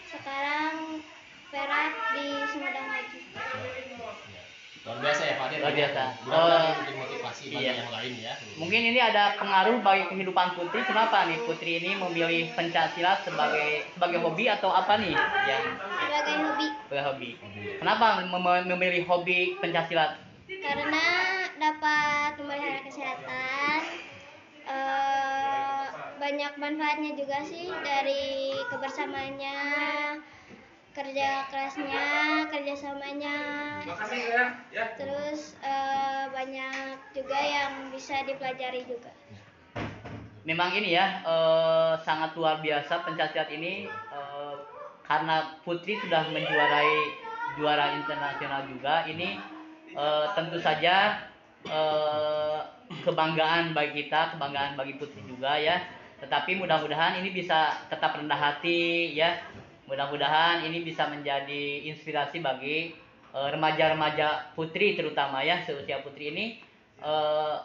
Sekarang 0.08 1.04
perak 1.52 1.92
di 2.16 2.26
Sumedang 2.48 2.88
lagi 2.88 3.20
Luar 4.88 5.04
biasa 5.04 5.22
ya, 5.28 5.34
Pak. 5.36 5.46
Luar 5.60 5.74
biasa. 5.76 6.02
Menjadi 6.24 6.92
motivasi 6.96 7.44
bagi 7.52 7.60
iya. 7.60 7.72
yang 7.76 7.92
lain 7.92 8.12
ya. 8.24 8.32
Mungkin 8.56 8.80
ini 8.88 9.00
ada 9.04 9.36
pengaruh 9.36 9.84
bagi 9.84 10.04
kehidupan 10.08 10.56
Putri. 10.56 10.80
Kenapa 10.88 11.28
nih 11.28 11.38
Putri 11.44 11.76
ini 11.76 11.92
memilih 12.00 12.56
pencak 12.56 12.96
silat 12.96 13.20
sebagai 13.20 13.84
sebagai 13.92 14.18
hobi 14.24 14.48
atau 14.48 14.72
apa 14.72 14.96
nih 14.96 15.12
yang 15.44 15.64
sebagai 15.76 16.34
hobi 16.40 16.66
sebagai 16.88 17.04
hobi? 17.04 17.30
Kenapa 17.76 18.24
mem- 18.24 18.64
memilih 18.64 19.04
hobi 19.04 19.60
pencak 19.60 19.92
silat? 19.92 20.16
karena 20.48 21.04
dapat 21.60 22.40
memelihara 22.40 22.80
kesehatan 22.88 23.80
eh, 24.64 25.86
banyak 26.18 26.52
manfaatnya 26.56 27.12
juga 27.14 27.38
sih 27.44 27.68
dari 27.84 28.56
kebersamaannya 28.72 29.58
kerja 30.96 31.46
kerasnya 31.52 32.06
kerjasamanya 32.50 33.36
terus 34.96 35.54
eh, 35.62 36.24
banyak 36.32 36.96
juga 37.14 37.38
yang 37.38 37.72
bisa 37.92 38.24
dipelajari 38.26 38.82
juga. 38.88 39.12
Memang 40.48 40.72
ini 40.72 40.96
ya 40.96 41.20
eh, 41.22 41.94
sangat 42.02 42.32
luar 42.34 42.64
biasa 42.64 43.04
pencaksilat 43.04 43.52
ini 43.52 43.86
eh, 43.88 44.54
karena 45.04 45.60
Putri 45.64 45.96
sudah 46.00 46.28
menjuarai 46.32 46.94
juara 47.60 47.96
internasional 47.96 48.64
juga. 48.68 49.04
Ini 49.04 49.28
eh, 49.92 50.26
tentu 50.32 50.56
saja 50.60 51.26
eh, 51.68 52.60
kebanggaan 53.04 53.76
bagi 53.76 54.04
kita 54.04 54.36
kebanggaan 54.36 54.76
bagi 54.76 54.96
Putri 54.96 55.20
juga 55.28 55.56
ya. 55.60 55.84
Tetapi 56.18 56.58
mudah-mudahan 56.58 57.22
ini 57.22 57.30
bisa 57.30 57.78
tetap 57.86 58.18
rendah 58.18 58.34
hati 58.34 59.14
ya 59.14 59.38
mudah-mudahan 59.88 60.62
ini 60.68 60.84
bisa 60.84 61.08
menjadi 61.08 61.88
inspirasi 61.88 62.44
bagi 62.44 62.92
eh, 63.32 63.48
remaja-remaja 63.48 64.52
Putri 64.52 64.94
terutama 64.94 65.40
ya 65.40 65.64
seusia 65.64 66.04
Putri 66.04 66.36
ini. 66.36 66.46
Eh, 67.00 67.56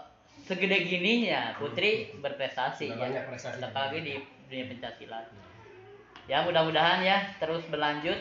segede 0.48 0.88
gini 0.88 1.28
ya 1.28 1.54
Putri 1.60 2.16
berprestasi 2.20 2.90
ya. 2.90 3.28
prestasi. 3.28 3.64
apalagi 3.64 4.00
di 4.04 4.14
dunia 4.52 4.68
pencaksilat 4.76 5.26
ya 6.28 6.44
mudah-mudahan 6.44 7.00
ya 7.04 7.18
terus 7.38 7.64
berlanjut 7.68 8.16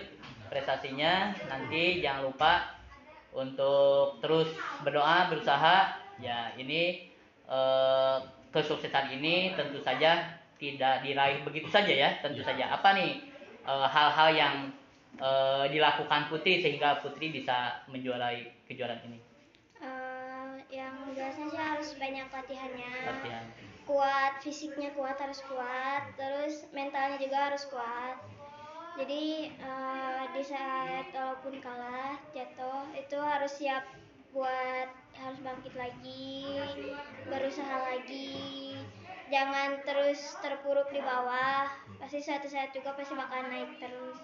prestasinya. 0.53 1.33
Nanti 1.49 2.05
jangan 2.05 2.29
lupa 2.29 2.77
untuk 3.33 4.21
terus 4.21 4.53
berdoa 4.85 5.33
berusaha. 5.33 5.97
Ya 6.21 6.53
ini 6.61 7.09
eh, 7.49 8.17
kesuksesan 8.53 9.17
ini 9.17 9.57
tentu 9.57 9.81
saja 9.81 10.21
tidak 10.61 11.01
diraih 11.01 11.41
begitu 11.47 11.73
saja 11.73 11.89
ya. 11.89 12.11
Tentu 12.21 12.45
saja. 12.45 12.69
Apa 12.77 12.93
nih 12.93 13.32
eh, 13.67 13.89
hal-hal 13.89 14.29
yang 14.35 14.55
eh, 15.19 15.65
dilakukan 15.71 16.29
Putri 16.29 16.63
sehingga 16.63 17.01
Putri 17.03 17.31
bisa 17.31 17.83
menjuarai 17.91 18.67
kejuaraan 18.67 19.03
ini? 19.09 19.19
Eh, 19.83 20.53
yang 20.73 20.95
jelasnya 21.15 21.47
sih 21.51 21.61
harus 21.61 21.89
banyak 21.99 22.27
latihannya. 22.31 22.95
Latihan. 23.07 23.45
Kuat 23.83 24.39
fisiknya 24.39 24.95
kuat 24.95 25.19
harus 25.19 25.43
kuat. 25.47 26.15
Terus 26.15 26.71
mentalnya 26.71 27.19
juga 27.19 27.51
harus 27.51 27.67
kuat. 27.67 28.17
Jadi 29.01 29.49
eh, 29.49 30.23
di 30.37 30.43
saat 30.45 31.09
walaupun 31.11 31.59
kalah 31.65 32.21
jatuh 32.37 32.87
itu 32.93 33.17
harus 33.17 33.53
siap 33.57 33.85
buat 34.33 34.89
harus 35.13 35.39
bangkit 35.45 35.77
lagi 35.77 36.49
berusaha 37.29 37.77
lagi 37.85 38.81
jangan 39.33 39.81
terus 39.83 40.37
terpuruk 40.45 40.93
di 40.93 41.01
bawah. 41.01 41.73
Pasti 41.97 42.21
suatu 42.21 42.45
saat 42.45 42.71
juga 42.77 42.93
pasti 42.93 43.17
bakal 43.17 43.49
naik 43.49 43.81
terus. 43.81 44.21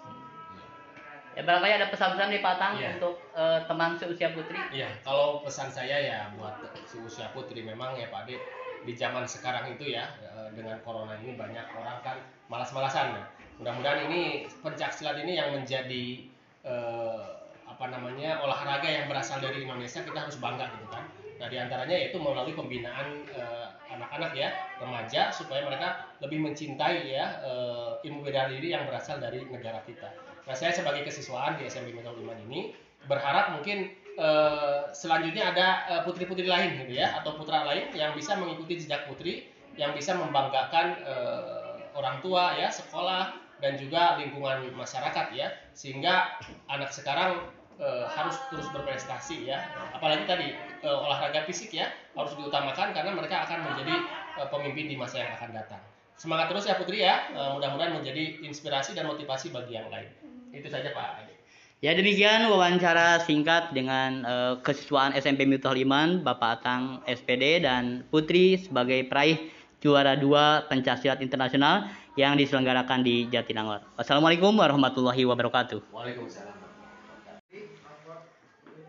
Ya 1.33 1.45
barangkali 1.45 1.73
ada 1.81 1.87
pesan-pesan 1.89 2.29
dari 2.29 2.41
Pak 2.43 2.55
Tang 2.57 2.73
Iya. 2.77 2.99
untuk 2.99 3.15
eh, 3.33 3.59
teman 3.65 3.97
seusia 3.97 4.29
Putri. 4.33 4.59
Iya, 4.75 4.89
kalau 5.01 5.41
pesan 5.41 5.69
saya 5.73 5.97
ya 5.97 6.19
buat 6.37 6.57
si 6.85 6.99
usia 7.01 7.31
putri 7.33 7.65
memang 7.65 7.95
ya 7.97 8.09
Pak 8.13 8.27
Ade 8.27 8.37
di 8.83 8.93
zaman 8.97 9.25
sekarang 9.25 9.71
itu 9.73 9.93
ya 9.93 10.05
eh, 10.21 10.49
dengan 10.53 10.77
corona 10.85 11.17
ini 11.17 11.33
banyak 11.39 11.65
orang 11.73 11.97
kan 12.05 12.17
malas-malasan. 12.51 13.17
Mudah-mudahan 13.61 14.09
ini 14.11 14.45
pencak 14.61 14.91
silat 14.93 15.21
ini 15.21 15.37
yang 15.39 15.53
menjadi 15.55 16.27
eh, 16.65 17.38
apa 17.79 17.95
namanya 17.95 18.43
olahraga 18.43 18.91
yang 18.91 19.07
berasal 19.07 19.39
dari 19.39 19.63
Indonesia 19.63 20.03
kita 20.03 20.27
harus 20.27 20.35
bangga 20.43 20.67
gitu 20.67 20.91
kan. 20.91 21.07
Nah 21.39 21.47
di 21.47 21.55
antaranya 21.55 21.95
yaitu 21.95 22.19
melalui 22.19 22.51
pembinaan 22.51 23.23
eh, 23.31 23.67
anak-anak 23.87 24.35
ya 24.35 24.51
remaja 24.83 25.31
supaya 25.31 25.63
mereka 25.63 26.11
lebih 26.19 26.43
mencintai 26.43 27.07
ya 27.07 27.39
eh, 27.39 28.03
ilmu 28.03 28.27
bela 28.27 28.51
diri 28.51 28.75
yang 28.75 28.83
berasal 28.83 29.23
dari 29.23 29.47
negara 29.47 29.79
kita. 29.87 30.11
Nah 30.43 30.51
saya 30.59 30.75
sebagai 30.75 31.07
kesiswaan 31.07 31.55
di 31.55 31.71
SMP 31.71 31.95
Metal 31.95 32.11
Iman 32.19 32.35
ini 32.51 32.75
berharap 33.07 33.55
mungkin 33.55 33.95
eh, 34.19 34.91
selanjutnya 34.91 35.55
ada 35.55 35.67
putri-putri 36.03 36.51
lain 36.51 36.83
gitu 36.83 36.99
ya 36.99 37.15
atau 37.23 37.39
putra 37.39 37.63
lain 37.63 37.95
yang 37.95 38.11
bisa 38.11 38.35
mengikuti 38.35 38.75
jejak 38.75 39.07
putri 39.07 39.47
yang 39.79 39.95
bisa 39.95 40.19
membanggakan 40.19 40.99
eh, 40.99 41.79
orang 41.95 42.19
tua 42.19 42.59
ya 42.59 42.67
sekolah 42.67 43.39
dan 43.63 43.79
juga 43.79 44.19
lingkungan 44.19 44.67
masyarakat 44.75 45.31
ya 45.31 45.47
sehingga 45.71 46.35
anak 46.67 46.91
sekarang 46.91 47.39
eh, 47.79 48.05
harus 48.05 48.35
terus 48.51 48.67
berprestasi 48.69 49.49
ya 49.49 49.63
apalagi 49.95 50.27
tadi 50.29 50.53
eh, 50.83 50.97
olahraga 51.07 51.47
fisik 51.49 51.73
ya 51.73 51.89
harus 52.13 52.35
diutamakan 52.35 52.93
karena 52.93 53.15
mereka 53.15 53.47
akan 53.47 53.73
menjadi 53.73 53.95
eh, 54.43 54.47
pemimpin 54.51 54.85
di 54.91 54.95
masa 54.99 55.23
yang 55.23 55.31
akan 55.39 55.55
datang 55.55 55.81
semangat 56.19 56.51
terus 56.51 56.67
ya 56.67 56.75
Putri 56.75 56.99
ya 56.99 57.31
mudah-mudahan 57.31 57.95
menjadi 57.95 58.43
inspirasi 58.43 58.91
dan 58.91 59.07
motivasi 59.07 59.55
bagi 59.55 59.79
yang 59.79 59.87
lain 59.87 60.11
itu 60.51 60.67
saja 60.67 60.91
Pak 60.91 61.23
Ade. 61.23 61.39
Ya 61.79 61.95
demikian 61.95 62.43
wawancara 62.51 63.23
singkat 63.23 63.71
dengan 63.71 64.27
eh, 64.27 64.53
kesiswaan 64.59 65.15
SMP 65.15 65.47
Miftahul 65.47 65.87
Iman 65.87 66.27
Bapak 66.27 66.59
Atang 66.59 66.99
SPD 67.07 67.63
dan 67.63 68.03
Putri 68.11 68.59
sebagai 68.59 69.07
peraih 69.07 69.39
juara 69.79 70.19
dua 70.19 70.67
pencaksilat 70.67 71.23
internasional 71.23 71.87
yang 72.19 72.35
diselenggarakan 72.35 72.99
di 72.99 73.31
Jatinangor. 73.31 73.79
Wassalamualaikum 73.95 74.51
warahmatullahi 74.59 75.23
wabarakatuh. 75.23 75.79
Waalaikumsalam 75.95 76.48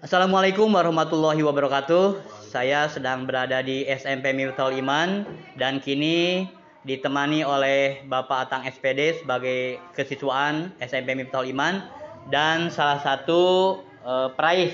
Assalamualaikum 0.00 0.72
warahmatullahi 0.72 1.44
wabarakatuh. 1.44 2.24
Saya 2.48 2.88
sedang 2.88 3.28
berada 3.28 3.60
di 3.60 3.84
SMP 3.84 4.32
Miftahul 4.32 4.80
Iman 4.80 5.28
dan 5.60 5.76
kini 5.76 6.48
ditemani 6.88 7.44
oleh 7.44 8.00
Bapak 8.08 8.48
Atang 8.48 8.64
SPD 8.64 9.20
sebagai 9.20 9.76
kesiswaan 9.92 10.72
SMP 10.80 11.12
Miftahul 11.12 11.52
Iman 11.52 11.84
dan 12.32 12.72
salah 12.72 12.96
satu 13.04 13.76
eh, 14.00 14.32
peraih 14.32 14.72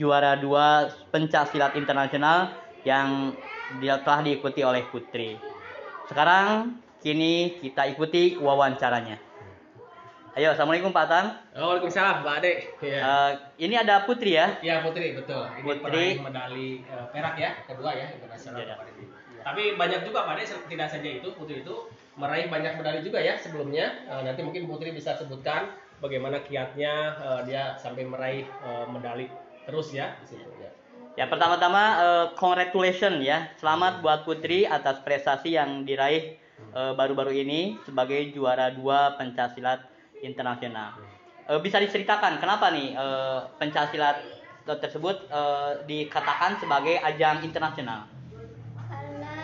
juara 0.00 0.40
dua 0.40 0.96
pencak 1.12 1.52
silat 1.52 1.76
internasional 1.76 2.56
yang 2.88 3.36
telah 3.84 4.24
diikuti 4.24 4.64
oleh 4.64 4.80
Putri. 4.88 5.36
Sekarang 6.08 6.80
kini 7.04 7.60
kita 7.60 7.84
ikuti 7.92 8.40
wawancaranya. 8.40 9.23
Ayo, 10.34 10.50
assalamualaikum 10.50 10.90
Pak 10.90 11.06
Atang. 11.06 11.26
Waalaikumsalam 11.54 12.26
Pak 12.26 12.34
Ade 12.42 12.52
ya 12.82 12.98
Eh, 12.98 13.30
ini 13.62 13.78
ada 13.78 14.02
Putri 14.02 14.34
ya. 14.34 14.58
Ya 14.58 14.82
Putri 14.82 15.14
betul. 15.14 15.46
Ini 15.62 15.78
Putri. 15.78 16.18
medali 16.18 16.82
eh, 16.82 17.06
perak 17.14 17.38
ya, 17.38 17.50
kedua 17.62 17.94
ya 17.94 18.10
internasional 18.10 18.58
Iya. 18.58 18.74
Pak 18.74 18.86
Ade. 18.90 19.02
Tapi 19.46 19.62
banyak 19.78 20.00
juga 20.02 20.26
Pak 20.26 20.34
Ade 20.34 20.44
tidak 20.66 20.88
saja 20.90 21.06
itu 21.08 21.28
Putri 21.38 21.62
itu 21.62 21.86
meraih 22.18 22.50
banyak 22.50 22.74
medali 22.74 23.06
juga 23.06 23.22
ya 23.22 23.38
sebelumnya. 23.38 23.94
Eh, 24.10 24.22
nanti 24.26 24.42
mungkin 24.42 24.66
Putri 24.66 24.90
bisa 24.90 25.14
sebutkan 25.14 25.70
bagaimana 26.02 26.42
kiatnya 26.42 26.92
eh, 27.14 27.40
dia 27.46 27.78
sampai 27.78 28.02
meraih 28.02 28.42
eh, 28.42 28.86
medali 28.90 29.30
terus 29.70 29.94
ya 29.94 30.18
di 30.18 30.34
situ 30.34 30.50
ya. 30.58 30.70
Ya 31.14 31.30
pertama-tama 31.30 31.82
eh, 32.02 32.26
congratulations 32.34 33.22
ya. 33.22 33.54
Selamat 33.62 34.02
buat 34.02 34.26
Putri 34.26 34.66
atas 34.66 34.98
prestasi 35.06 35.54
yang 35.54 35.86
diraih 35.86 36.42
baru-baru 36.74 37.30
ini 37.30 37.78
sebagai 37.86 38.34
juara 38.34 38.66
dua 38.66 39.14
pencaksilat 39.14 39.93
internasional. 40.24 40.96
Eh, 41.44 41.60
bisa 41.60 41.76
diceritakan 41.76 42.40
kenapa 42.40 42.72
nih 42.72 42.96
eh, 42.96 43.40
pencaksilat 43.60 44.16
tersebut 44.64 45.28
eh, 45.28 45.72
dikatakan 45.84 46.56
sebagai 46.56 46.96
ajang 47.04 47.44
internasional? 47.44 48.08
karena 48.84 49.36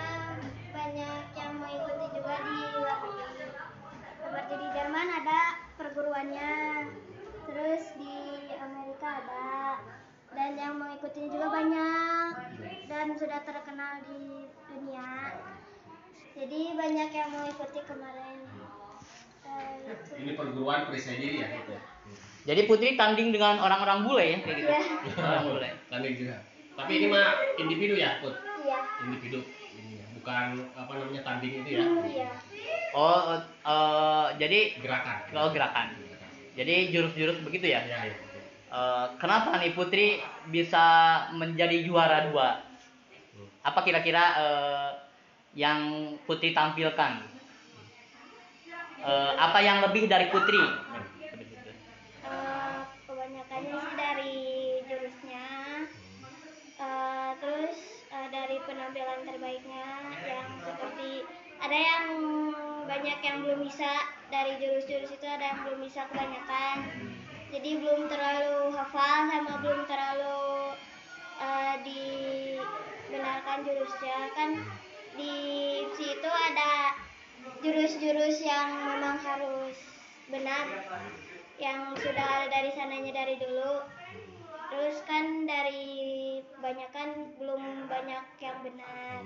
banyak 0.73 1.23
yang 1.37 1.53
mengikuti 1.61 2.07
juga 2.17 2.35
di 2.41 2.57
luar 2.77 2.99
negeri 3.05 3.49
seperti 4.21 4.53
di 4.57 4.69
Jerman 4.77 5.09
ada 5.21 5.41
perguruannya 5.81 6.53
terus 7.49 7.83
di 7.97 8.17
Amerika 8.61 9.09
ada 9.25 9.81
dan 10.31 10.51
yang 10.55 10.75
mengikutinya 10.79 11.29
juga 11.35 11.49
banyak 11.51 12.31
dan 12.87 13.07
sudah 13.19 13.41
terkenal 13.43 13.93
di 14.07 14.47
dunia 14.71 15.11
jadi 16.41 16.61
banyak 16.73 17.11
yang 17.13 17.29
mengikuti 17.37 17.81
kemarin. 17.85 18.39
Ini 20.21 20.33
perguruan 20.37 20.87
presiden 20.87 21.41
ya 21.41 21.47
gitu. 21.51 21.75
Jadi 22.41 22.61
Putri 22.65 22.97
tanding 22.97 23.31
dengan 23.31 23.61
orang-orang 23.61 24.01
bule 24.03 24.25
ya 24.25 24.39
kayak 24.41 24.57
gitu. 24.65 24.71
Iya. 24.73 24.83
Orang 25.21 25.45
bule. 25.51 25.71
Tanding 25.93 26.15
juga. 26.17 26.37
Tapi 26.79 26.93
ini 26.97 27.07
mah 27.13 27.27
individu 27.61 27.95
ya, 28.01 28.17
Put. 28.25 28.35
iya 28.65 28.79
Individu. 29.05 29.41
Ini 29.77 29.93
ya. 30.01 30.07
Bukan 30.17 30.45
apa 30.73 30.93
namanya 30.97 31.23
tanding 31.23 31.53
itu 31.61 31.71
ya. 31.77 31.85
iya 32.09 32.29
Oh, 32.91 33.37
eh, 33.37 33.43
eh, 33.65 34.27
jadi 34.41 34.61
Gerakan. 34.83 35.17
kalau 35.31 35.49
gerakan. 35.55 35.87
Jadi 36.59 36.75
jurus-jurus 36.91 37.39
begitu 37.47 37.71
ya? 37.71 37.81
Ya, 37.87 38.09
ya. 38.11 38.15
Eh, 38.71 39.07
kenapa 39.19 39.59
nih 39.59 39.75
Putri 39.75 40.19
bisa 40.49 40.85
menjadi 41.35 41.83
juara 41.87 42.31
dua? 42.31 42.63
Apa 43.61 43.85
kira-kira 43.85 44.25
eh, 44.41 44.91
yang 45.55 46.13
Putri 46.25 46.51
tampilkan? 46.51 47.21
Eh, 49.01 49.33
apa 49.33 49.65
yang 49.65 49.81
lebih 49.81 50.13
dari 50.13 50.29
Putri? 50.29 50.61
Eh, 52.21 52.81
kebanyakannya 53.09 53.75
sih 53.81 53.95
dari 53.97 54.37
jurusnya. 54.85 55.49
Eh, 56.77 57.31
terus 57.41 58.05
eh, 58.13 58.29
dari 58.29 58.61
penampilan 58.69 59.25
terbaiknya 59.25 60.05
yang 60.29 60.49
seperti 60.61 61.25
ada 61.65 61.79
yang 61.81 62.05
banyak 62.85 63.19
yang 63.25 63.41
belum 63.41 63.65
bisa 63.65 63.89
dari 64.29 64.61
jurus-jurus 64.61 65.17
itu 65.17 65.25
ada 65.25 65.49
yang 65.49 65.65
belum 65.65 65.81
bisa 65.81 66.05
kebanyakan. 66.13 66.77
Jadi 67.57 67.81
belum 67.81 68.05
terlalu 68.05 68.77
hafal 68.77 69.33
sama 69.33 69.65
belum 69.65 69.89
terlalu 69.89 70.77
eh, 71.41 71.75
dibenarkan 71.89 73.65
jurusnya. 73.65 74.29
Kan 74.37 74.61
di 75.17 75.37
situ 75.97 76.29
ada 76.29 77.01
jurus-jurus 77.61 78.41
yang 78.41 78.69
memang 78.89 79.17
harus 79.21 79.77
benar 80.31 80.65
yang 81.61 81.93
sudah 81.93 82.49
dari 82.49 82.71
sananya 82.73 83.13
dari 83.25 83.37
dulu 83.37 83.85
terus 84.71 85.03
kan 85.05 85.45
dari 85.45 86.39
banyak 86.63 86.89
kan 86.95 87.35
belum 87.37 87.91
banyak 87.91 88.25
yang 88.41 88.59
benar 88.65 89.21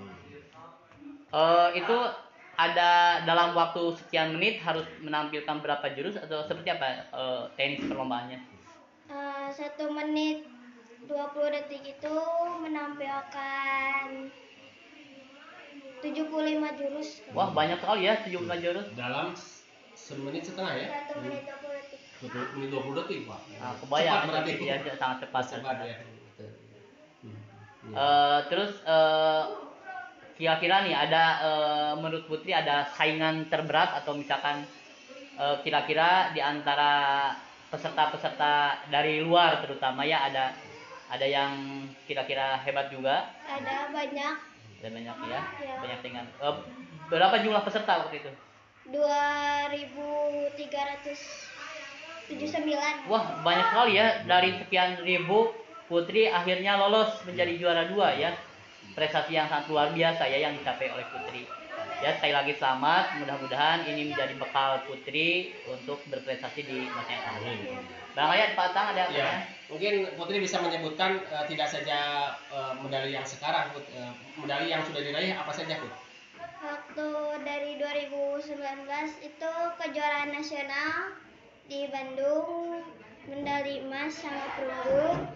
Eh, 1.35 1.69
itu 1.75 1.97
ada 2.55 3.19
dalam 3.27 3.51
waktu 3.51 3.91
sekian 3.99 4.39
menit 4.39 4.63
harus 4.63 4.87
menampilkan 5.03 5.59
berapa 5.59 5.83
jurus 5.91 6.15
atau 6.15 6.47
seperti 6.47 6.71
apa 6.71 7.11
eh, 7.11 7.43
teknis 7.59 7.83
perlombaannya? 7.91 8.39
Eh, 9.11 9.47
satu 9.51 9.91
menit 9.91 10.47
20 11.11 11.53
detik 11.53 11.83
itu 11.83 12.15
menampilkan 12.63 14.31
75 16.13 16.79
jurus 16.79 17.09
Wah 17.33 17.49
banyak 17.49 17.77
sekali 17.81 18.01
ya 18.05 18.13
75 18.21 18.63
jurus. 18.63 18.85
Dalam 18.93 19.27
semenit 19.95 20.43
setengah 20.45 20.73
ya. 20.77 20.87
satu 20.93 21.17
menit 21.25 21.41
20 21.49 21.81
detik 21.81 21.99
Betul, 22.15 22.43
Ini 22.55 22.65
20 22.71 22.97
detik, 23.01 23.19
Pak. 23.27 23.39
Nah, 23.59 23.73
kebayang 23.81 24.21
Cepat 24.23 24.29
berarti. 24.31 24.53
ya, 24.63 24.75
sangat 24.95 25.17
cepat. 25.27 25.43
Cepat 25.51 25.77
ya. 25.83 25.97
Betul. 25.99 26.49
Hmm. 27.25 27.37
Iya. 27.91 27.95
Eh, 27.97 28.39
terus 28.49 28.71
eh, 28.85 29.43
kira-kira 30.35 30.75
nih 30.83 30.95
ada 30.95 31.23
eh, 31.43 31.93
menurut 31.99 32.23
Putri 32.27 32.51
ada 32.55 32.87
saingan 32.95 33.47
terberat 33.51 33.99
atau 34.03 34.15
misalkan 34.15 34.63
eh, 35.39 35.55
kira-kira 35.63 36.31
di 36.35 36.39
antara 36.43 37.31
peserta-peserta 37.71 38.87
dari 38.87 39.19
luar 39.19 39.59
terutama 39.59 40.07
ya 40.07 40.27
ada 40.31 40.55
ada 41.11 41.25
yang 41.27 41.83
kira-kira 42.07 42.61
hebat 42.63 42.87
juga 42.89 43.35
ada 43.45 43.91
banyak 43.91 44.54
ada 44.85 44.93
banyak 44.93 45.17
ya 45.25 45.41
Ya. 45.57 45.73
banyak 45.81 45.97
saingan 45.99 46.25
Eh, 46.37 46.55
berapa 47.09 47.41
jumlah 47.41 47.65
peserta 47.65 48.05
waktu 48.05 48.21
itu? 48.21 48.29
2379 52.29 53.09
wah 53.09 53.25
banyak 53.41 53.65
sekali 53.67 53.91
ya. 53.95 54.21
Dari 54.23 54.49
sekian 54.55 55.01
ribu 55.01 55.49
Putri 55.85 56.25
akhirnya 56.25 56.77
lolos 56.77 57.21
menjadi 57.25 57.57
juara 57.57 57.85
dua 57.85 58.13
ya. 58.13 58.33
Prestasi 58.93 59.33
yang 59.33 59.45
sangat 59.45 59.65
luar 59.67 59.89
biasa 59.89 60.25
ya 60.25 60.37
yang 60.39 60.53
dicapai 60.53 60.89
oleh 60.89 61.05
Putri 61.09 61.45
ya 62.03 62.11
sekali 62.15 62.33
lagi 62.33 62.53
selamat 62.53 63.05
mudah-mudahan 63.19 63.87
ini 63.87 64.11
menjadi 64.11 64.35
bekal 64.35 64.83
Putri 64.85 65.55
untuk 65.65 65.99
berprestasi 66.05 66.61
di 66.61 66.87
masa 66.87 67.11
yang 67.11 67.23
akan 67.23 67.41
datang. 67.41 67.83
Bang 68.15 68.29
Ayat 68.31 68.51
Pak 68.55 68.69
Tang 68.71 68.87
ada 68.91 69.03
Ya, 69.03 69.07
pertanyaan? 69.07 69.41
mungkin 69.67 69.93
Putri 70.15 70.37
bisa 70.39 70.57
menyebutkan 70.59 71.19
eh, 71.21 71.45
tidak 71.47 71.67
saja 71.67 71.99
eh, 72.47 72.73
medali 72.79 73.11
yang 73.11 73.25
sekarang, 73.25 73.71
Put. 73.71 73.85
Eh, 73.89 74.11
medali 74.37 74.67
yang 74.67 74.83
sudah 74.83 75.01
diraih 75.01 75.35
apa 75.35 75.51
saja, 75.51 75.75
Put? 75.77 75.91
waktu 76.65 77.09
dari 77.45 77.77
2019 77.77 78.57
itu 79.21 79.51
kejuaraan 79.77 80.33
nasional 80.33 81.13
di 81.67 81.85
Bandung 81.87 82.81
medali 83.25 83.81
emas 83.81 84.13
sama 84.15 84.45
perunggu 84.55 85.29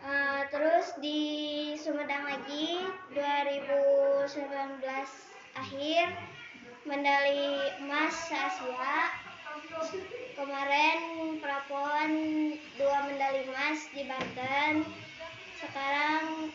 Eh, 0.00 0.42
terus 0.48 0.96
di 0.96 1.20
Sumedang 1.76 2.24
lagi 2.24 2.80
2019 3.12 4.80
akhir 5.60 6.16
medali 6.88 7.52
emas 7.84 8.16
Asia. 8.32 9.12
Kemarin 10.32 11.36
prapon 11.36 12.10
dua 12.80 12.98
medali 13.04 13.44
emas 13.44 13.84
di 13.92 14.08
Banten. 14.08 14.88
Sekarang 15.60 16.48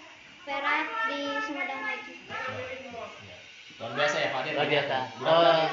perak 0.50 0.90
di 1.14 1.22
Sumedang 1.46 1.84
lagi 1.86 2.14
Luar 3.76 3.92
biasa 3.92 4.16
ya, 4.16 4.28
Pak. 4.32 4.42
Luar 4.56 4.68
biasa. 4.72 4.98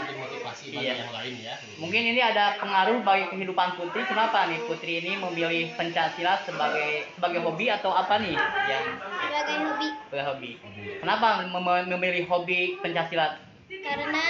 Bikin 0.02 0.16
motivasi 0.18 0.64
bagi 0.74 0.86
iya. 0.90 0.94
yang 0.98 1.12
lain 1.14 1.34
ya. 1.38 1.54
Mungkin 1.78 2.02
ini 2.02 2.20
ada 2.20 2.58
pengaruh 2.58 2.98
bagi 3.06 3.26
kehidupan 3.30 3.78
Putri. 3.78 4.02
Kenapa 4.02 4.50
nih 4.50 4.60
Putri 4.66 4.92
ini 4.98 5.12
memilih 5.22 5.70
pencak 5.78 6.18
silat 6.18 6.42
sebagai 6.42 7.06
sebagai 7.14 7.40
hobi 7.46 7.70
atau 7.70 7.94
apa 7.94 8.18
nih 8.18 8.34
yang 8.66 8.84
sebagai 8.98 9.56
hobi 9.70 9.88
sebagai 10.10 10.26
hobi? 10.34 10.50
Kenapa 10.98 11.46
mem- 11.46 11.86
memilih 11.94 12.26
hobi 12.26 12.78
pencak 12.82 13.06
silat? 13.10 13.52
karena 13.82 14.26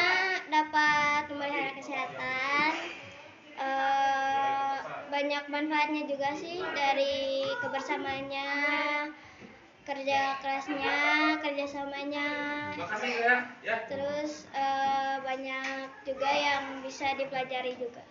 dapat 0.48 1.28
memelihara 1.28 1.76
kesehatan 1.76 2.72
eh, 3.60 4.76
banyak 5.12 5.44
manfaatnya 5.52 6.02
juga 6.08 6.32
sih 6.32 6.64
dari 6.72 7.44
kebersamaannya 7.60 8.48
kerja 9.82 10.38
kerasnya 10.38 10.96
kerjasamanya 11.42 12.28
terus 13.90 14.46
eh, 14.54 15.16
banyak 15.22 15.88
juga 16.06 16.30
yang 16.30 16.64
bisa 16.86 17.18
dipelajari 17.18 17.74
juga 17.76 18.02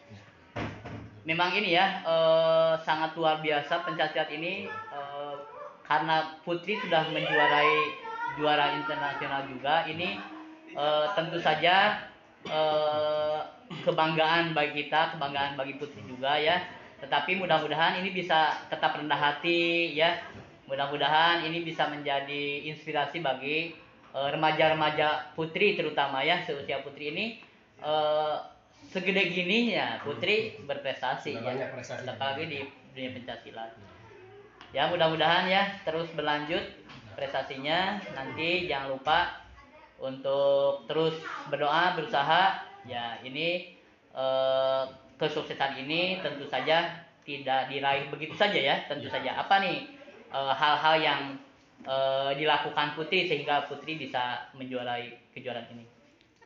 Memang 1.22 1.54
ini 1.54 1.78
ya 1.78 2.02
eh, 2.02 2.74
sangat 2.82 3.14
luar 3.14 3.46
biasa 3.46 3.86
pencak 3.86 4.18
silat 4.18 4.30
ini 4.34 4.66
eh, 4.66 5.36
karena 5.86 6.42
Putri 6.42 6.82
sudah 6.82 7.06
menjuarai 7.14 7.94
juara 8.42 8.74
internasional 8.82 9.46
juga. 9.46 9.86
Ini 9.86 10.18
eh, 10.74 11.06
tentu 11.14 11.38
saja 11.38 12.02
eh, 12.50 13.40
kebanggaan 13.86 14.58
bagi 14.58 14.90
kita, 14.90 15.14
kebanggaan 15.14 15.54
bagi 15.54 15.78
Putri 15.78 16.02
juga 16.10 16.42
ya. 16.42 16.58
Tetapi 17.06 17.38
mudah-mudahan 17.38 18.02
ini 18.02 18.10
bisa 18.18 18.58
tetap 18.74 18.98
rendah 18.98 19.18
hati 19.18 19.94
ya. 19.94 20.18
Mudah-mudahan 20.72 21.44
ini 21.44 21.68
bisa 21.68 21.92
menjadi 21.92 22.64
inspirasi 22.72 23.20
bagi 23.20 23.76
eh, 24.16 24.30
remaja-remaja 24.32 25.36
Putri 25.36 25.76
terutama 25.76 26.24
ya 26.24 26.40
seusia 26.48 26.80
Putri 26.80 27.12
ini. 27.12 27.26
Eh, 27.84 28.36
segede 28.88 29.36
gini 29.36 29.76
ya 29.76 30.00
Putri 30.00 30.56
berprestasi 30.64 31.36
ya. 31.36 31.76
prestasi. 31.76 32.08
apalagi 32.08 32.48
di 32.48 32.60
dunia 32.96 33.12
pencaksilat. 33.20 33.72
Ya 34.72 34.88
mudah-mudahan 34.88 35.52
ya 35.52 35.76
terus 35.84 36.08
berlanjut 36.16 36.64
prestasinya. 37.20 38.00
Nanti 38.16 38.72
jangan 38.72 38.96
lupa 38.96 39.44
untuk 40.00 40.88
terus 40.88 41.20
berdoa 41.52 42.00
berusaha. 42.00 42.64
Ya 42.88 43.20
ini 43.28 43.76
eh, 44.16 44.84
kesuksesan 45.20 45.84
ini 45.84 46.24
tentu 46.24 46.48
saja 46.48 46.96
tidak 47.28 47.68
diraih 47.68 48.08
begitu 48.08 48.40
saja 48.40 48.56
ya. 48.56 48.76
Tentu 48.88 49.12
saja. 49.12 49.36
Apa 49.36 49.60
nih 49.60 50.00
eh, 50.32 50.54
hal-hal 50.56 50.96
yang 50.98 51.22
eh, 51.84 52.32
dilakukan 52.40 52.96
Putri 52.96 53.28
sehingga 53.28 53.68
Putri 53.68 54.00
bisa 54.00 54.50
menjuarai 54.56 55.32
kejuaraan 55.36 55.68
ini? 55.76 55.86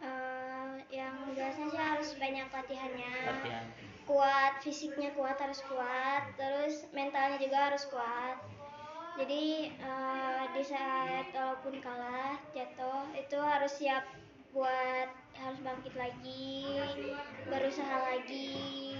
Eh, 0.01 0.73
yang 0.89 1.15
jelasnya 1.33 1.67
sih 1.69 1.79
harus 1.79 2.09
banyak 2.17 2.47
latihannya. 2.49 3.15
Latihan. 3.29 3.65
Kuat 4.05 4.61
fisiknya 4.61 5.13
kuat 5.17 5.37
harus 5.41 5.61
kuat. 5.65 6.23
Terus 6.37 6.85
mentalnya 6.93 7.37
juga 7.41 7.73
harus 7.73 7.83
kuat. 7.89 8.37
Jadi 9.15 9.71
eh, 9.71 10.43
di 10.51 10.63
saat 10.65 11.31
walaupun 11.31 11.79
kalah 11.79 12.35
jatuh 12.51 13.07
itu 13.15 13.37
harus 13.39 13.71
siap 13.79 14.03
buat 14.55 15.09
harus 15.35 15.59
bangkit 15.59 15.99
lagi 15.99 16.79
berusaha 17.51 17.97
lagi 18.07 18.95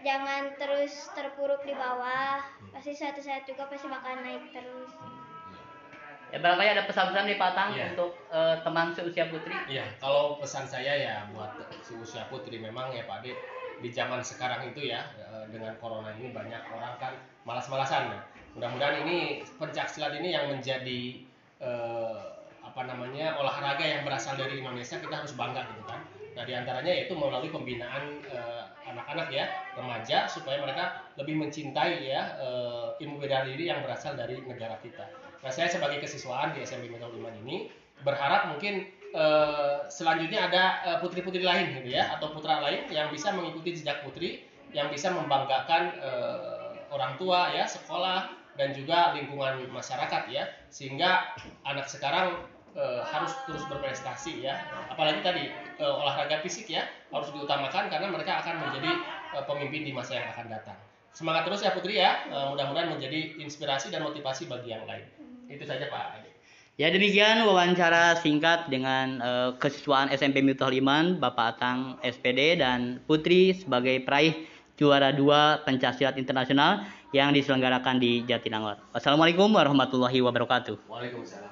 jangan 0.00 0.54
terus 0.54 1.10
terpuruk 1.12 1.62
di 1.66 1.74
bawah 1.74 2.38
pasti 2.70 2.94
suatu 2.94 3.18
saat 3.18 3.42
juga 3.44 3.66
pasti 3.66 3.90
bakal 3.90 4.22
naik 4.22 4.54
terus 4.54 4.90
ya 6.28 6.38
barangkali 6.44 6.68
ada 6.76 6.84
pesan-pesan 6.84 7.24
nih 7.24 7.38
Pak 7.40 7.52
Tang 7.56 7.70
Iya. 7.72 7.96
untuk 7.96 8.12
eh, 8.28 8.56
teman 8.60 8.92
seusia 8.92 9.32
Putri 9.32 9.54
Iya, 9.64 9.84
kalau 9.96 10.36
pesan 10.36 10.68
saya 10.68 10.92
ya 10.92 11.16
buat 11.32 11.56
si 11.80 11.96
usia 11.96 12.28
putri 12.28 12.60
memang 12.60 12.92
ya 12.92 13.08
Pak 13.08 13.24
Ade 13.24 13.32
di 13.80 13.88
zaman 13.88 14.20
sekarang 14.20 14.68
itu 14.68 14.92
ya 14.92 15.08
eh, 15.16 15.44
dengan 15.48 15.72
corona 15.80 16.12
ini 16.12 16.28
banyak 16.34 16.60
orang 16.68 17.00
kan 17.00 17.14
malas-malasan. 17.48 18.12
Mudah-mudahan 18.52 19.06
ini 19.08 19.40
pencak 19.56 19.88
silat 19.88 20.18
ini 20.20 20.34
yang 20.36 20.52
menjadi 20.52 21.24
eh, 21.64 22.20
apa 22.60 22.80
namanya 22.84 23.40
olahraga 23.40 23.80
yang 23.80 24.04
berasal 24.04 24.36
dari 24.36 24.60
Indonesia 24.60 25.00
kita 25.00 25.24
harus 25.24 25.32
bangga 25.32 25.64
gitu 25.64 25.82
kan. 25.88 26.00
Nah 26.38 26.46
di 26.46 26.54
antaranya 26.54 26.94
yaitu 26.94 27.18
melalui 27.18 27.50
pembinaan 27.50 28.22
eh, 28.30 28.62
anak-anak 28.86 29.26
ya 29.34 29.50
remaja 29.74 30.30
supaya 30.30 30.62
mereka 30.62 31.02
lebih 31.18 31.34
mencintai 31.34 32.06
ya 32.06 32.38
eh, 32.38 33.02
ilmu 33.02 33.18
bela 33.18 33.42
diri 33.42 33.66
yang 33.66 33.82
berasal 33.82 34.14
dari 34.14 34.38
negara 34.46 34.78
kita. 34.78 35.02
Nah 35.42 35.50
saya 35.50 35.66
sebagai 35.66 35.98
kesiswaan 35.98 36.54
di 36.54 36.62
SMP 36.62 36.94
Liman 36.94 37.34
ini 37.42 37.74
berharap 38.06 38.54
mungkin 38.54 38.86
eh, 39.10 39.76
selanjutnya 39.90 40.46
ada 40.46 40.62
putri-putri 41.02 41.42
lain 41.42 41.74
gitu 41.82 41.90
ya 41.90 42.06
atau 42.14 42.30
putra 42.30 42.62
lain 42.62 42.86
yang 42.94 43.10
bisa 43.10 43.34
mengikuti 43.34 43.74
jejak 43.74 44.06
putri 44.06 44.46
yang 44.70 44.94
bisa 44.94 45.10
membanggakan 45.10 45.90
eh, 45.98 46.86
orang 46.94 47.18
tua 47.18 47.50
ya 47.50 47.66
sekolah 47.66 48.30
dan 48.54 48.74
juga 48.74 49.14
lingkungan 49.14 49.66
masyarakat 49.70 50.22
ya 50.30 50.46
sehingga 50.70 51.34
anak 51.66 51.90
sekarang 51.90 52.46
eh, 52.76 53.02
harus 53.04 53.32
terus 53.48 53.64
berprestasi 53.68 54.44
ya. 54.44 54.58
Apalagi 54.92 55.20
tadi 55.24 55.48
eh, 55.52 55.92
olahraga 55.92 56.42
fisik 56.44 56.68
ya 56.68 56.84
harus 57.12 57.30
diutamakan 57.32 57.88
karena 57.88 58.08
mereka 58.10 58.42
akan 58.44 58.68
menjadi 58.68 58.90
eh, 59.38 59.44
pemimpin 59.46 59.86
di 59.86 59.92
masa 59.92 60.18
yang 60.18 60.28
akan 60.32 60.46
datang. 60.52 60.78
Semangat 61.16 61.48
terus 61.48 61.64
ya 61.64 61.72
Putri 61.72 61.98
ya. 61.98 62.28
Eh, 62.28 62.46
mudah-mudahan 62.52 62.92
menjadi 62.92 63.40
inspirasi 63.40 63.88
dan 63.88 64.04
motivasi 64.04 64.46
bagi 64.50 64.74
yang 64.74 64.84
lain. 64.84 65.04
Itu 65.48 65.64
saja 65.64 65.88
Pak. 65.88 66.28
Ya 66.78 66.94
demikian 66.94 67.42
wawancara 67.42 68.14
singkat 68.22 68.70
dengan 68.70 69.18
eh, 69.18 69.50
kesiswaan 69.58 70.14
SMP 70.14 70.46
Miftahul 70.46 70.78
Iman 70.78 71.18
Bapak 71.18 71.58
Atang 71.58 71.98
SPD 72.06 72.54
dan 72.54 73.02
Putri 73.02 73.50
sebagai 73.50 73.98
peraih 74.06 74.46
juara 74.78 75.10
dua 75.10 75.58
pencaksilat 75.66 76.14
internasional 76.14 76.86
yang 77.10 77.34
diselenggarakan 77.34 77.98
di 77.98 78.22
Jatinangor. 78.30 78.78
Wassalamualaikum 78.94 79.50
warahmatullahi 79.50 80.22
wabarakatuh. 80.22 80.78
Waalaikumsalam. 80.86 81.47